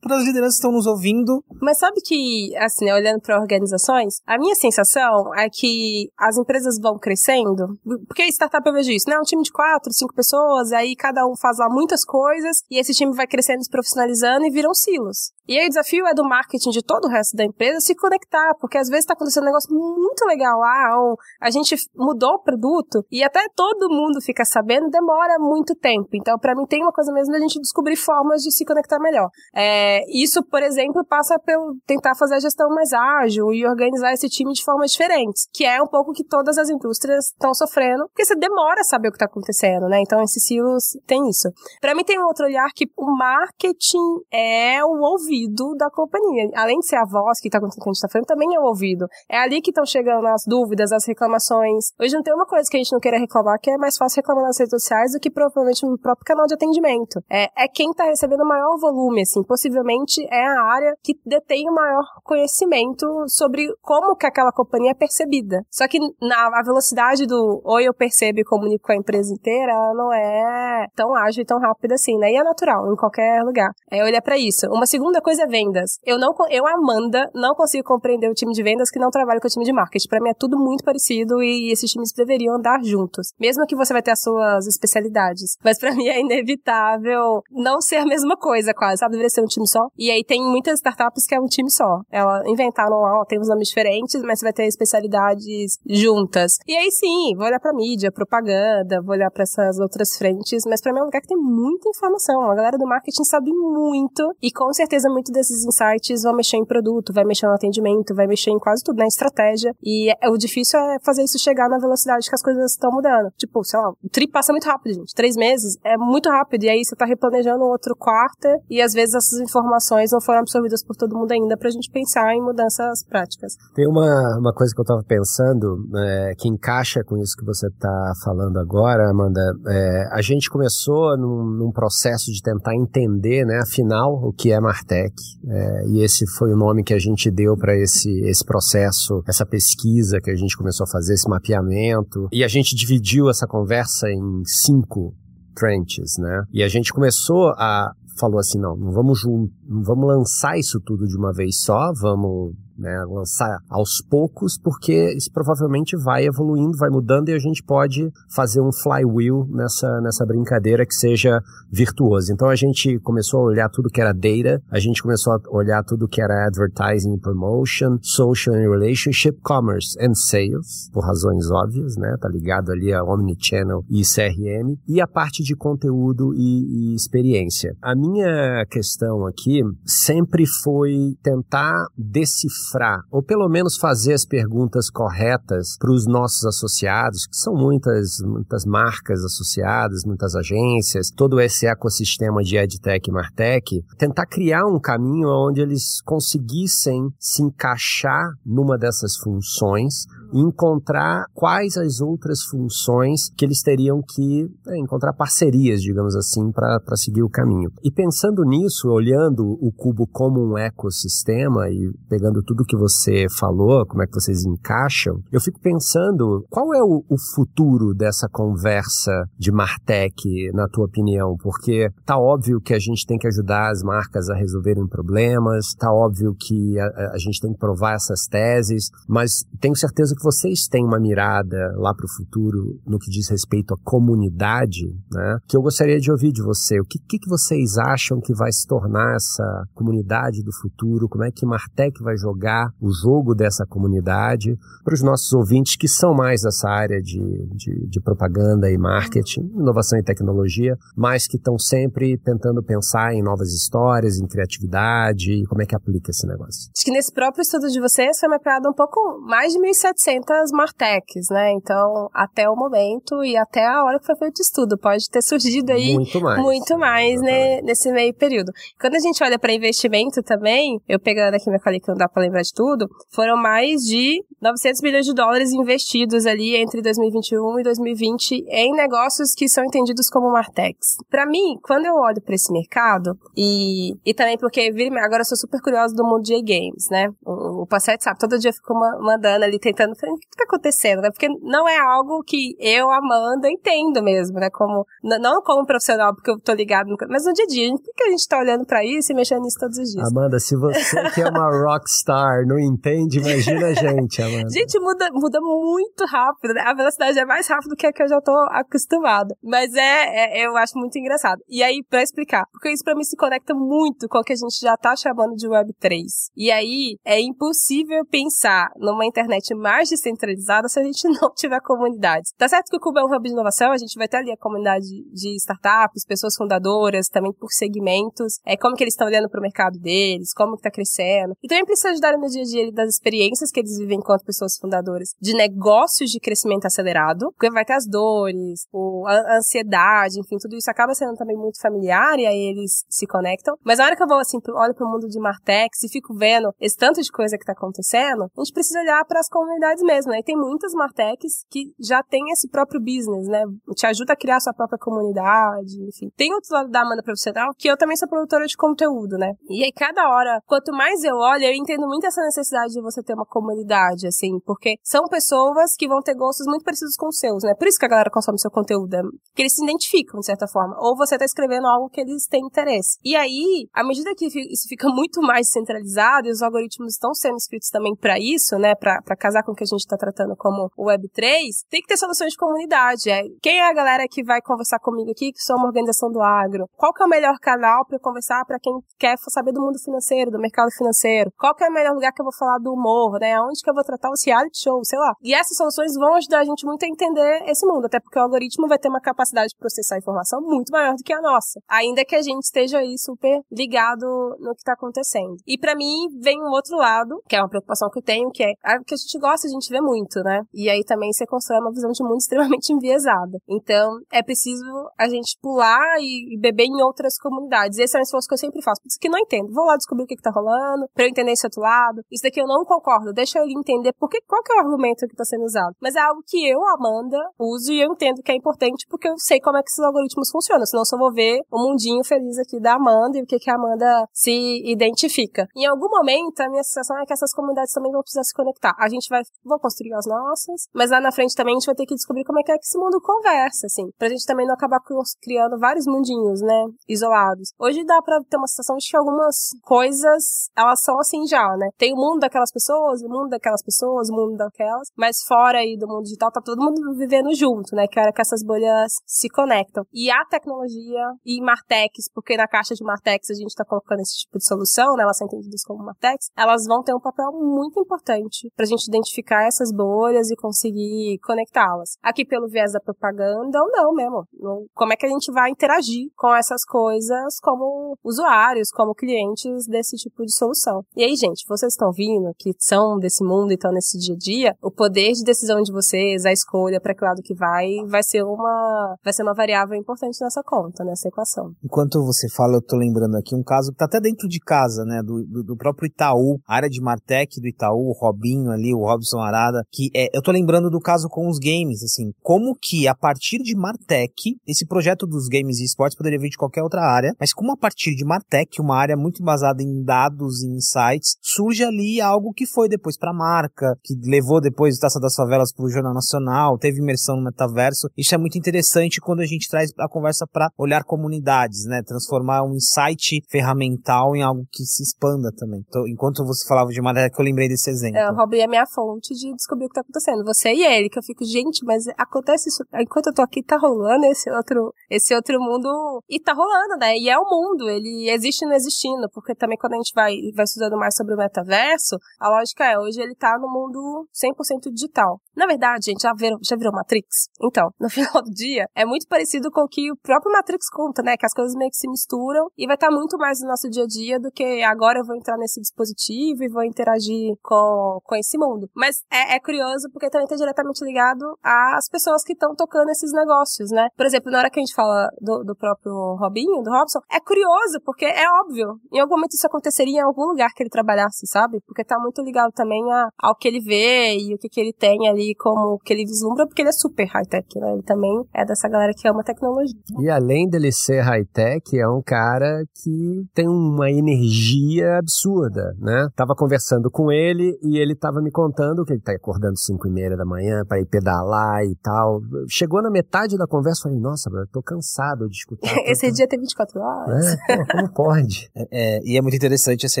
[0.00, 1.40] para as lideranças que estão nos ouvindo.
[1.62, 6.80] Mas sabe que, assim, né, olhando para organizações, a minha sensação é que as empresas
[6.80, 9.16] vão crescendo, porque startup eu vejo isso, né?
[9.18, 12.78] Um time de quatro, cinco pessoas, pessoas, aí cada um faz lá muitas coisas, e
[12.78, 15.32] esse time vai crescendo, se profissionalizando e viram silos.
[15.48, 18.54] E aí o desafio é do marketing de todo o resto da empresa se conectar,
[18.60, 22.42] porque às vezes está acontecendo um negócio muito legal lá, ou a gente mudou o
[22.42, 26.10] produto, e até todo mundo fica sabendo, demora muito tempo.
[26.12, 29.30] Então, para mim, tem uma coisa mesmo da gente descobrir formas de se conectar melhor.
[29.54, 34.28] É, isso, por exemplo, passa pelo tentar fazer a gestão mais ágil e organizar esse
[34.28, 38.26] time de formas diferentes, que é um pouco que todas as indústrias estão sofrendo, porque
[38.26, 40.00] você demora a saber o que está acontecendo, né?
[40.00, 41.48] Então, esses silos tem isso.
[41.80, 44.98] Para mim tem um outro olhar que o marketing é o
[45.38, 46.50] ouvido da companhia.
[46.54, 48.64] Além de ser a voz que tá que a gente tá falando, também é o
[48.64, 49.06] ouvido.
[49.28, 51.92] É ali que estão chegando as dúvidas, as reclamações.
[52.00, 54.20] Hoje não tem uma coisa que a gente não queira reclamar, que é mais fácil
[54.20, 57.20] reclamar nas redes sociais do que provavelmente no próprio canal de atendimento.
[57.30, 59.42] É, é quem tá recebendo o maior volume, assim.
[59.42, 64.94] Possivelmente é a área que detém o maior conhecimento sobre como que aquela companhia é
[64.94, 65.62] percebida.
[65.70, 69.72] Só que na a velocidade do ou eu percebo e comunico com a empresa inteira,
[69.72, 72.32] ela não é tão ágil e tão rápida assim, né?
[72.32, 73.70] E é natural, em qualquer lugar.
[73.90, 74.66] É olhar para isso.
[74.70, 75.98] Uma segunda coisa é vendas.
[76.04, 79.48] Eu não, eu, Amanda, não consigo compreender o time de vendas que não trabalha com
[79.48, 80.08] o time de marketing.
[80.08, 83.32] Para mim é tudo muito parecido e esses times deveriam andar juntos.
[83.38, 85.56] Mesmo que você vai ter as suas especialidades.
[85.64, 89.12] Mas para mim é inevitável não ser a mesma coisa, quase, sabe?
[89.12, 89.88] Deveria ser um time só.
[89.98, 92.00] E aí tem muitas startups que é um time só.
[92.10, 96.58] Ela inventaram lá, tem uns nomes diferentes, mas você vai ter especialidades juntas.
[96.66, 100.80] E aí sim, vou olhar pra mídia, propaganda, vou olhar para essas outras frentes, mas
[100.80, 102.50] para mim é um lugar que tem muita informação.
[102.50, 106.64] A galera do marketing sabe muito e com certeza muito desses insights vão mexer em
[106.64, 109.74] produto, vai mexer no atendimento, vai mexer em quase tudo, na estratégia.
[109.82, 113.30] E é, o difícil é fazer isso chegar na velocidade que as coisas estão mudando.
[113.36, 115.14] Tipo, sei lá, o trip passa muito rápido, gente.
[115.14, 116.64] Três meses é muito rápido.
[116.64, 120.84] E aí você tá replanejando outro quarto e às vezes essas informações não foram absorvidas
[120.84, 123.54] por todo mundo ainda pra gente pensar em mudanças práticas.
[123.74, 127.68] Tem uma, uma coisa que eu tava pensando é, que encaixa com isso que você
[127.78, 129.40] tá falando agora, Amanda.
[129.66, 134.60] É, a gente começou num, num, processo de tentar entender, né, afinal, o que é
[134.60, 134.97] Martech.
[135.06, 139.46] É, e esse foi o nome que a gente deu para esse, esse processo, essa
[139.46, 142.28] pesquisa que a gente começou a fazer, esse mapeamento.
[142.32, 145.14] E a gente dividiu essa conversa em cinco
[145.54, 146.42] trenches, né?
[146.52, 151.06] E a gente começou a falou assim, não, não vamos não vamos lançar isso tudo
[151.06, 153.04] de uma vez só, vamos né?
[153.04, 158.60] Lançar aos poucos, porque isso provavelmente vai evoluindo, vai mudando e a gente pode fazer
[158.60, 162.32] um flywheel nessa, nessa brincadeira que seja virtuoso.
[162.32, 165.82] Então a gente começou a olhar tudo que era data, a gente começou a olhar
[165.84, 172.16] tudo que era advertising, promotion, social and relationship, commerce and sales, por razões óbvias, né?
[172.20, 177.74] Tá ligado ali a omnichannel e CRM, e a parte de conteúdo e, e experiência.
[177.82, 182.67] A minha questão aqui sempre foi tentar decifrar,
[183.10, 188.64] ou pelo menos fazer as perguntas corretas para os nossos associados, que são muitas, muitas
[188.64, 195.28] marcas associadas, muitas agências, todo esse ecossistema de EdTech e Martech, tentar criar um caminho
[195.28, 203.62] onde eles conseguissem se encaixar numa dessas funções encontrar quais as outras funções que eles
[203.62, 207.70] teriam que é, encontrar parcerias, digamos assim, para seguir o caminho.
[207.82, 213.86] E pensando nisso, olhando o Cubo como um ecossistema e pegando tudo que você falou,
[213.86, 219.12] como é que vocês encaixam, eu fico pensando qual é o, o futuro dessa conversa
[219.38, 221.36] de Martech, na tua opinião?
[221.40, 225.92] Porque tá óbvio que a gente tem que ajudar as marcas a resolverem problemas, tá
[225.92, 230.66] óbvio que a, a gente tem que provar essas teses, mas tenho certeza que vocês
[230.68, 235.38] têm uma mirada lá para o futuro no que diz respeito à comunidade, né?
[235.48, 236.78] Que eu gostaria de ouvir de você.
[236.80, 241.08] O que, que, que vocês acham que vai se tornar essa comunidade do futuro?
[241.08, 245.88] Como é que Martech vai jogar o jogo dessa comunidade para os nossos ouvintes que
[245.88, 247.20] são mais dessa área de,
[247.54, 253.22] de, de propaganda e marketing, inovação e tecnologia, mas que estão sempre tentando pensar em
[253.22, 256.70] novas histórias, em criatividade como é que aplica esse negócio?
[256.74, 260.52] Acho que nesse próprio estudo de vocês foi mapeado um pouco mais de 1.700 600
[260.52, 261.52] Martechs, né?
[261.52, 265.20] Então, até o momento e até a hora que foi feito o estudo, pode ter
[265.22, 268.50] surgido aí muito mais, muito mais né, nesse meio período.
[268.80, 272.08] Quando a gente olha para investimento também, eu pegando aqui minha colinha que não dá
[272.08, 277.60] para lembrar de tudo, foram mais de 900 bilhões de dólares investidos ali entre 2021
[277.60, 280.96] e 2020 em negócios que são entendidos como Martechs.
[281.10, 285.36] Para mim, quando eu olho para esse mercado e, e também porque agora eu sou
[285.36, 287.08] super curiosa do mundo de games, né?
[287.24, 290.44] O, o Passete sabe, todo dia eu fico mandando ali tentando falei, o que tá
[290.44, 291.10] acontecendo, né?
[291.10, 294.48] Porque não é algo que eu, Amanda, entendo mesmo, né?
[294.50, 297.94] Como, não como profissional, porque eu tô ligado, no, mas no dia a dia, por
[297.94, 300.08] que a gente tá olhando pra isso e mexendo nisso todos os dias?
[300.10, 304.50] Amanda, se você que é uma rockstar não entende, imagina a gente, Amanda.
[304.50, 306.62] Gente, muda, muda muito rápido, né?
[306.64, 309.34] A velocidade é mais rápida do que a que eu já tô acostumada.
[309.42, 311.40] Mas é, é, eu acho muito engraçado.
[311.48, 314.36] E aí, pra explicar, porque isso pra mim se conecta muito com o que a
[314.36, 316.02] gente já tá chamando de Web3.
[316.36, 322.32] E aí, é impossível pensar numa internet mais descentralizada se a gente não tiver comunidades.
[322.36, 324.32] Tá certo que o Cubo é um hub de inovação, a gente vai ter ali
[324.32, 329.28] a comunidade de startups, pessoas fundadoras, também por segmentos, é como que eles estão olhando
[329.28, 331.34] para o mercado deles, como que tá crescendo.
[331.42, 334.56] E também precisa ajudar no dia a dia das experiências que eles vivem enquanto pessoas
[334.58, 338.66] fundadoras, de negócios de crescimento acelerado, porque vai ter as dores,
[339.06, 343.56] a ansiedade, enfim, tudo isso acaba sendo também muito familiar e aí eles se conectam.
[343.64, 346.14] Mas na hora que eu vou assim, olho para o mundo de Martex e fico
[346.14, 349.77] vendo esse tanto de coisa que tá acontecendo, a gente precisa olhar para as comunidades
[349.82, 350.20] mesmo, né?
[350.20, 353.42] E tem muitas Martechs que já tem esse próprio business, né?
[353.74, 356.10] Te ajuda a criar sua própria comunidade, enfim.
[356.16, 359.32] Tem outro lado da Amanda profissional, que eu também sou produtora de conteúdo, né?
[359.48, 363.02] E aí, cada hora, quanto mais eu olho, eu entendo muito essa necessidade de você
[363.02, 367.18] ter uma comunidade, assim, porque são pessoas que vão ter gostos muito parecidos com os
[367.18, 367.54] seus, né?
[367.54, 369.02] Por isso que a galera consome seu conteúdo, né?
[369.38, 370.76] porque eles se identificam, de certa forma.
[370.80, 372.98] Ou você tá escrevendo algo que eles têm interesse.
[373.04, 377.36] E aí, à medida que isso fica muito mais centralizado e os algoritmos estão sendo
[377.36, 378.74] escritos também para isso, né?
[378.74, 382.38] Para casar com que a gente está tratando como Web3, tem que ter soluções de
[382.38, 383.10] comunidade.
[383.10, 386.22] É, quem é a galera que vai conversar comigo aqui, que sou uma organização do
[386.22, 386.68] agro?
[386.76, 390.30] Qual que é o melhor canal para conversar para quem quer saber do mundo financeiro,
[390.30, 391.32] do mercado financeiro?
[391.36, 393.40] Qual que é o melhor lugar que eu vou falar do humor, né?
[393.40, 395.12] Onde que eu vou tratar os reality show, sei lá.
[395.22, 398.22] E essas soluções vão ajudar a gente muito a entender esse mundo, até porque o
[398.22, 401.60] algoritmo vai ter uma capacidade de processar informação muito maior do que a nossa.
[401.68, 404.06] Ainda que a gente esteja aí super ligado
[404.38, 405.36] no que está acontecendo.
[405.46, 408.44] E para mim vem um outro lado, que é uma preocupação que eu tenho, que
[408.44, 408.52] é
[408.86, 410.40] que a gente gosta, a gente vê muito, né?
[410.52, 413.38] E aí também você constrói uma visão de mundo extremamente enviesada.
[413.48, 414.64] Então, é preciso
[414.98, 417.78] a gente pular e beber em outras comunidades.
[417.78, 418.80] Esse é um esforço que eu sempre faço.
[418.82, 419.52] Por isso que não entendo.
[419.52, 422.02] Vou lá descobrir o que, que tá rolando, pra eu entender esse outro lado.
[422.10, 423.12] Isso daqui eu não concordo.
[423.12, 425.74] Deixa eu entender por que, qual que é o argumento que tá sendo usado.
[425.80, 429.14] Mas é algo que eu, Amanda, uso e eu entendo que é importante porque eu
[429.18, 430.66] sei como é que esses algoritmos funcionam.
[430.66, 433.50] Senão eu só vou ver o mundinho feliz aqui da Amanda e o que, que
[433.50, 434.30] a Amanda se
[434.64, 435.46] identifica.
[435.56, 438.74] Em algum momento, a minha sensação é que essas comunidades também vão precisar se conectar.
[438.78, 441.74] A gente vai, vou construir as nossas, mas lá na frente também a gente vai
[441.74, 444.46] ter que descobrir como é que é que esse mundo conversa, assim, pra gente também
[444.46, 444.80] não acabar
[445.20, 447.52] criando vários mundinhos, né, isolados.
[447.58, 451.68] Hoje dá pra ter uma sensação de que algumas coisas, elas são assim já, né?
[451.76, 455.76] Tem o mundo daquelas pessoas, o mundo daquelas pessoas, o mundo daquelas, mas fora aí
[455.76, 457.86] do mundo digital tá todo mundo vivendo junto, né?
[457.86, 459.84] Que era que essas bolhas se conectam.
[459.92, 464.18] E a tecnologia e Martex, porque na caixa de Martex a gente tá colocando esse
[464.18, 465.02] tipo de solução, né?
[465.02, 469.27] Elas são entendidas como Martex, elas vão ter um papel muito importante pra gente identificar
[469.34, 471.96] essas bolhas e conseguir conectá-las.
[472.02, 474.26] Aqui pelo viés da propaganda ou não mesmo.
[474.74, 479.96] Como é que a gente vai interagir com essas coisas como usuários, como clientes desse
[479.96, 480.82] tipo de solução.
[480.96, 484.18] E aí, gente, vocês estão vindo que são desse mundo e estão nesse dia a
[484.18, 488.02] dia, o poder de decisão de vocês, a escolha para que lado que vai, vai
[488.02, 491.52] ser uma vai ser uma variável importante nessa conta, nessa equação.
[491.64, 494.84] Enquanto você fala, eu tô lembrando aqui um caso que tá até dentro de casa,
[494.84, 498.80] né, do, do, do próprio Itaú, área de Martech do Itaú, o Robinho ali, o
[498.80, 502.86] Robson Arada, que é, eu tô lembrando do caso com os games, assim, como que
[502.86, 504.12] a partir de Martech,
[504.46, 507.56] esse projeto dos games e esportes poderia vir de qualquer outra área, mas como a
[507.56, 512.46] partir de Martech, uma área muito embasada em dados e insights, surge ali algo que
[512.46, 515.94] foi depois para a marca, que levou depois o Taça das Favelas para o Jornal
[515.94, 517.88] Nacional, teve imersão no metaverso.
[517.96, 521.82] Isso é muito interessante quando a gente traz a conversa para olhar comunidades, né?
[521.86, 525.64] Transformar um insight ferramental em algo que se expanda também.
[525.68, 527.98] Então, enquanto você falava de Martech, eu lembrei desse exemplo.
[527.98, 530.24] É, o Robbie é minha fonte de descobrir o que está acontecendo.
[530.24, 532.64] Você e ele, que eu fico, gente, mas acontece isso.
[532.74, 536.02] Enquanto eu tô aqui, tá rolando esse outro, esse outro mundo.
[536.08, 536.96] E tá rolando, né?
[536.96, 537.68] E é o mundo.
[537.68, 539.08] Ele existe não existindo.
[539.12, 542.78] Porque também quando a gente vai, vai estudando mais sobre o metaverso, a lógica é,
[542.78, 545.20] hoje ele tá no mundo 100% digital.
[545.38, 547.28] Na verdade, gente, já virou, já virou Matrix?
[547.40, 551.00] Então, no final do dia, é muito parecido com o que o próprio Matrix conta,
[551.00, 551.16] né?
[551.16, 553.70] Que as coisas meio que se misturam e vai estar tá muito mais no nosso
[553.70, 558.00] dia a dia do que agora eu vou entrar nesse dispositivo e vou interagir com,
[558.02, 558.68] com esse mundo.
[558.74, 563.12] Mas é, é curioso porque também está diretamente ligado às pessoas que estão tocando esses
[563.12, 563.86] negócios, né?
[563.96, 567.20] Por exemplo, na hora que a gente fala do, do próprio Robinho, do Robson, é
[567.20, 568.80] curioso porque é óbvio.
[568.92, 571.60] Em algum momento isso aconteceria em algum lugar que ele trabalhasse, sabe?
[571.64, 574.72] Porque tá muito ligado também a, ao que ele vê e o que, que ele
[574.72, 577.72] tem ali como o que ele vislumbra, porque ele é super high-tech, né?
[577.72, 579.78] Ele também é dessa galera que ama tecnologia.
[580.00, 586.08] E além dele ser high-tech, é um cara que tem uma energia absurda, né?
[586.14, 589.90] Tava conversando com ele e ele tava me contando que ele tá acordando 5 e
[589.90, 592.20] meia da manhã para ir pedalar e tal.
[592.48, 595.68] Chegou na metade da conversa, falei, nossa, eu tô cansado de escutar.
[595.86, 597.36] Esse dia tem 24 horas.
[597.48, 598.50] É, pô, como pode?
[598.54, 600.00] É, é, e é muito interessante essa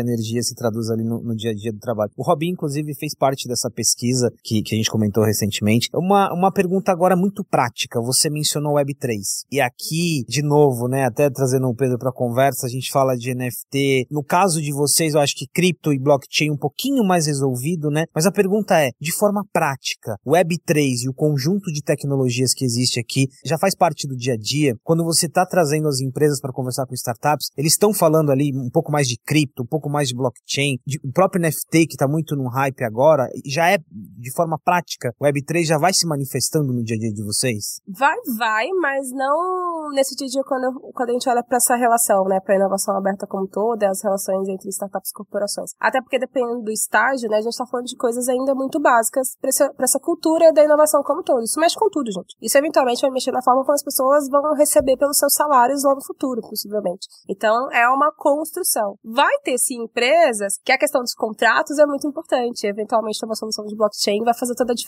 [0.00, 2.10] energia se traduz ali no, no, dia a dia do trabalho.
[2.16, 5.88] O Robin, inclusive, fez parte dessa pesquisa que, que a gente comentou recentemente.
[5.94, 8.00] Uma, uma pergunta agora muito prática.
[8.00, 9.46] Você mencionou Web3.
[9.50, 13.34] E aqui, de novo, né, até trazendo o Pedro para conversa, a gente fala de
[13.34, 14.06] NFT.
[14.10, 18.04] No caso de vocês, eu acho que cripto e blockchain um pouquinho mais resolvido, né?
[18.14, 22.64] Mas a pergunta é, de forma prática, o Web3 e o conjunto de tecnologias que
[22.64, 24.74] existe aqui já faz parte do dia a dia?
[24.82, 28.70] Quando você está trazendo as empresas para conversar com startups, eles estão falando ali um
[28.70, 32.08] pouco mais de cripto, um pouco mais de blockchain, de, o próprio NFT que está
[32.08, 36.72] muito no hype agora, já é de forma prática, o Web3 já vai se manifestando
[36.72, 37.80] no dia a dia de vocês?
[37.86, 41.76] Vai, vai, mas não nesse dia a dia quando, quando a gente olha para essa
[41.76, 45.70] relação, né, para a inovação aberta como toda, as relações entre startups e corporações.
[45.78, 49.36] Até porque dependendo do estágio, né, a gente está falando de coisas ainda muito básicas
[49.40, 49.50] para
[49.84, 51.44] essa cultura da inovação como todo.
[51.44, 52.36] Isso mexe com tudo, gente.
[52.42, 55.94] Isso eventualmente vai mexer na forma como as pessoas vão receber pelos seus salários lá
[55.94, 57.06] no futuro, possivelmente.
[57.28, 58.98] Então, é uma construção.
[59.04, 62.66] Vai ter, sim, empresas que a questão dos contratos é muito importante.
[62.66, 64.87] Eventualmente, uma solução de blockchain vai fazer toda a diferença.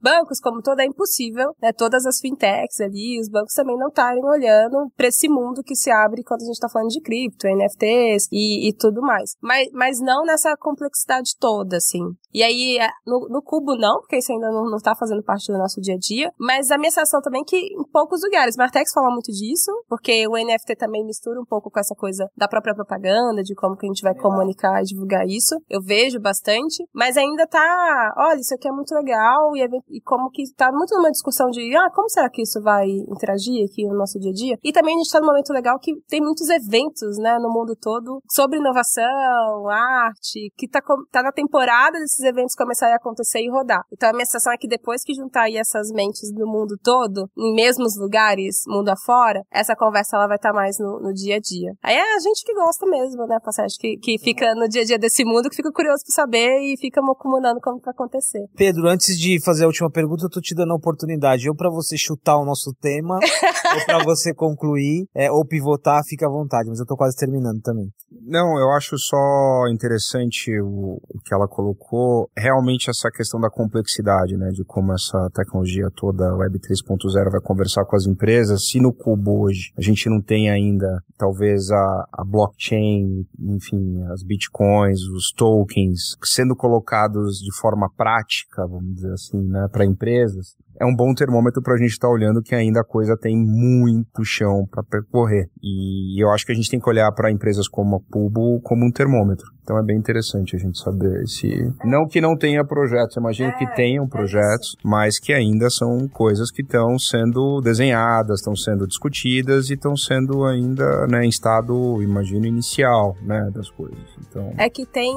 [0.00, 1.72] Bancos, como todo, é impossível, né?
[1.72, 5.90] Todas as fintechs ali, os bancos também não estarem olhando para esse mundo que se
[5.90, 9.36] abre quando a gente está falando de cripto, NFTs e, e tudo mais.
[9.42, 12.04] Mas, mas não nessa complexidade toda, assim.
[12.32, 15.50] E aí, é, no, no Cubo não, porque isso ainda não, não tá fazendo parte
[15.52, 18.56] do nosso dia a dia, mas a minha sensação também é que em poucos lugares,
[18.56, 22.46] Martex fala muito disso, porque o NFT também mistura um pouco com essa coisa da
[22.46, 25.56] própria propaganda, de como que a gente vai comunicar e divulgar isso.
[25.68, 30.30] Eu vejo bastante, mas ainda tá, olha, isso aqui é muito legal e, e como
[30.30, 33.96] que tá muito numa discussão de, ah, como será que isso vai interagir aqui no
[33.96, 34.58] nosso dia a dia?
[34.62, 37.76] E também a gente tá num momento legal que tem muitos eventos, né, no mundo
[37.80, 40.80] todo sobre inovação, arte, que tá,
[41.10, 43.82] tá na temporada desses eventos começarem a acontecer e rodar.
[43.92, 47.28] Então a minha sensação é que depois que juntar aí essas mentes do mundo todo,
[47.36, 51.36] em mesmos lugares, mundo afora, essa conversa ela vai estar tá mais no, no, dia
[51.36, 51.72] a dia.
[51.82, 54.84] Aí é a gente que gosta mesmo, né, Passagem, que, que fica no dia a
[54.84, 58.46] dia desse mundo, que fica curioso pra saber e fica acumulando como vai acontecer.
[58.56, 61.48] Pedro, antes de de fazer a última pergunta, eu tô te dando a oportunidade.
[61.48, 63.14] Ou para você chutar o nosso tema,
[63.74, 66.68] ou para você concluir, é, ou pivotar, fica à vontade.
[66.68, 67.90] Mas eu tô quase terminando também.
[68.10, 74.36] Não, eu acho só interessante o, o que ela colocou, realmente essa questão da complexidade,
[74.36, 78.66] né, de como essa tecnologia toda, Web 3.0, vai conversar com as empresas.
[78.66, 84.22] Se no Cubo hoje a gente não tem ainda, talvez, a, a blockchain, enfim, as
[84.22, 90.86] bitcoins, os tokens, sendo colocados de forma prática, vamos dizer assim, né, para empresas, é
[90.86, 94.24] um bom termômetro para a gente estar tá olhando que ainda a coisa tem muito
[94.24, 95.50] chão para percorrer.
[95.62, 98.86] E eu acho que a gente tem que olhar para empresas como a Pubo como
[98.86, 99.46] um termômetro.
[99.62, 101.48] Então é bem interessante a gente saber se.
[101.84, 106.08] Não que não tenha projetos, imagino que é, tenham é projetos, mas que ainda são
[106.08, 112.02] coisas que estão sendo desenhadas, estão sendo discutidas e estão sendo ainda né, em estado,
[112.02, 114.00] imagino, inicial né, das coisas.
[114.26, 114.52] Então...
[114.56, 115.14] É que tem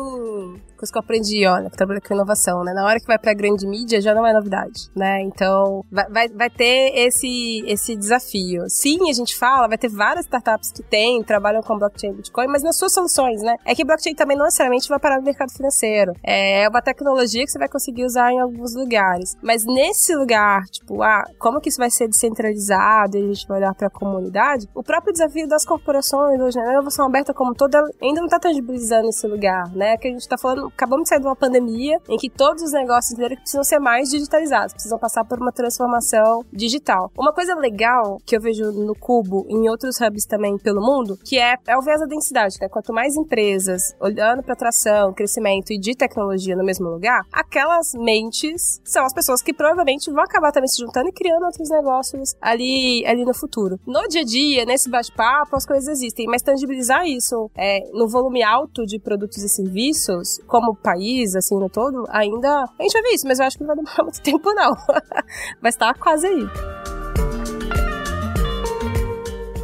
[0.77, 2.73] coisa que eu aprendi, olha, que trabalho com inovação, né?
[2.73, 5.21] Na hora que vai pra grande mídia já não é novidade, né?
[5.21, 5.52] Então
[5.91, 8.63] vai, vai, vai ter esse, esse desafio.
[8.69, 12.47] Sim, a gente fala, vai ter várias startups que têm, trabalham com blockchain e Bitcoin,
[12.47, 13.55] mas nas suas soluções, né?
[13.65, 16.13] É que blockchain também não necessariamente vai parar no mercado financeiro.
[16.23, 19.35] É uma tecnologia que você vai conseguir usar em alguns lugares.
[19.41, 23.57] Mas nesse lugar, tipo, ah, como que isso vai ser descentralizado e a gente vai
[23.57, 24.67] olhar para a comunidade?
[24.75, 26.69] O próprio desafio das corporações hoje, né?
[26.69, 29.97] A inovação aberta como toda ainda não está tangibilizando esse lugar, né?
[29.97, 32.71] Que a gente está falando acabamos de sair de uma pandemia em que todos os
[32.71, 37.11] negócios que precisam ser mais digitalizados, precisam passar por uma transformação digital.
[37.17, 41.17] Uma coisa legal que eu vejo no Cubo e em outros hubs também pelo mundo,
[41.23, 42.67] que é, é o viés da densidade, né?
[42.67, 48.81] Quanto mais empresas olhando para atração, crescimento e de tecnologia no mesmo lugar, aquelas mentes
[48.83, 53.05] são as pessoas que provavelmente vão acabar também se juntando e criando outros negócios ali,
[53.05, 53.79] ali no futuro.
[53.85, 58.41] No dia a dia, nesse bate-papo, as coisas existem, mas tangibilizar isso é, no volume
[58.43, 63.15] alto de produtos e serviços, como país, assim, no todo, ainda a gente vai ver
[63.15, 64.73] isso, mas eu acho que não vai demorar muito tempo, não.
[65.61, 66.82] Vai estar quase aí.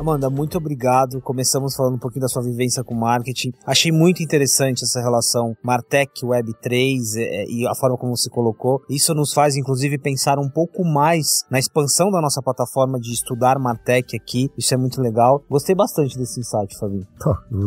[0.09, 1.21] Amanda, muito obrigado.
[1.21, 3.51] Começamos falando um pouquinho da sua vivência com marketing.
[3.63, 8.81] Achei muito interessante essa relação Martech Web3 é, e a forma como você colocou.
[8.89, 13.59] Isso nos faz, inclusive, pensar um pouco mais na expansão da nossa plataforma de estudar
[13.59, 14.49] Martech aqui.
[14.57, 15.43] Isso é muito legal.
[15.47, 17.05] Gostei bastante desse insight, Fabinho.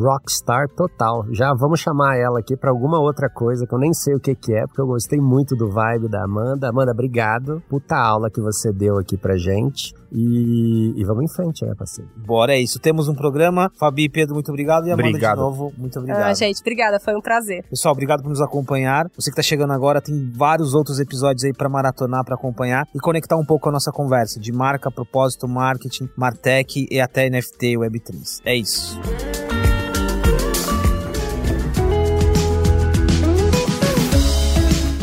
[0.03, 1.25] rockstar total.
[1.31, 4.35] Já vamos chamar ela aqui para alguma outra coisa que eu nem sei o que,
[4.35, 6.69] que é, porque eu gostei muito do vibe da Amanda.
[6.69, 7.63] Amanda, obrigado.
[7.71, 9.95] Puta aula que você deu aqui pra gente.
[10.15, 12.11] E, e vamos em frente, né, parceiro?
[12.17, 12.79] Bora, é isso.
[12.79, 13.71] Temos um programa.
[13.79, 14.87] Fabi e Pedro, muito obrigado.
[14.87, 15.37] E Amanda obrigado.
[15.37, 16.23] de novo, muito obrigado.
[16.23, 17.01] Ah, gente, obrigada.
[17.01, 17.65] Foi um prazer.
[17.71, 19.07] Pessoal, obrigado por nos acompanhar.
[19.17, 22.99] Você que tá chegando agora, tem vários outros episódios aí para maratonar, para acompanhar e
[22.99, 27.77] conectar um pouco a nossa conversa de marca, propósito, marketing, Martech e até NFT e
[27.79, 28.41] Web3.
[28.45, 29.01] É isso.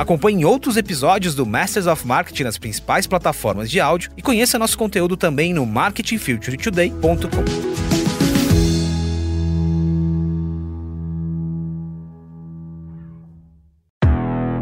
[0.09, 4.75] Acompanhe outros episódios do Masters of Marketing nas principais plataformas de áudio e conheça nosso
[4.75, 7.29] conteúdo também no marketingfuturetoday.com.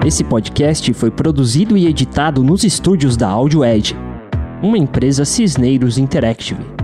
[0.05, 3.95] Esse podcast foi produzido e editado nos estúdios da Audio Edge,
[4.61, 6.76] uma empresa Cisneiros Interactive.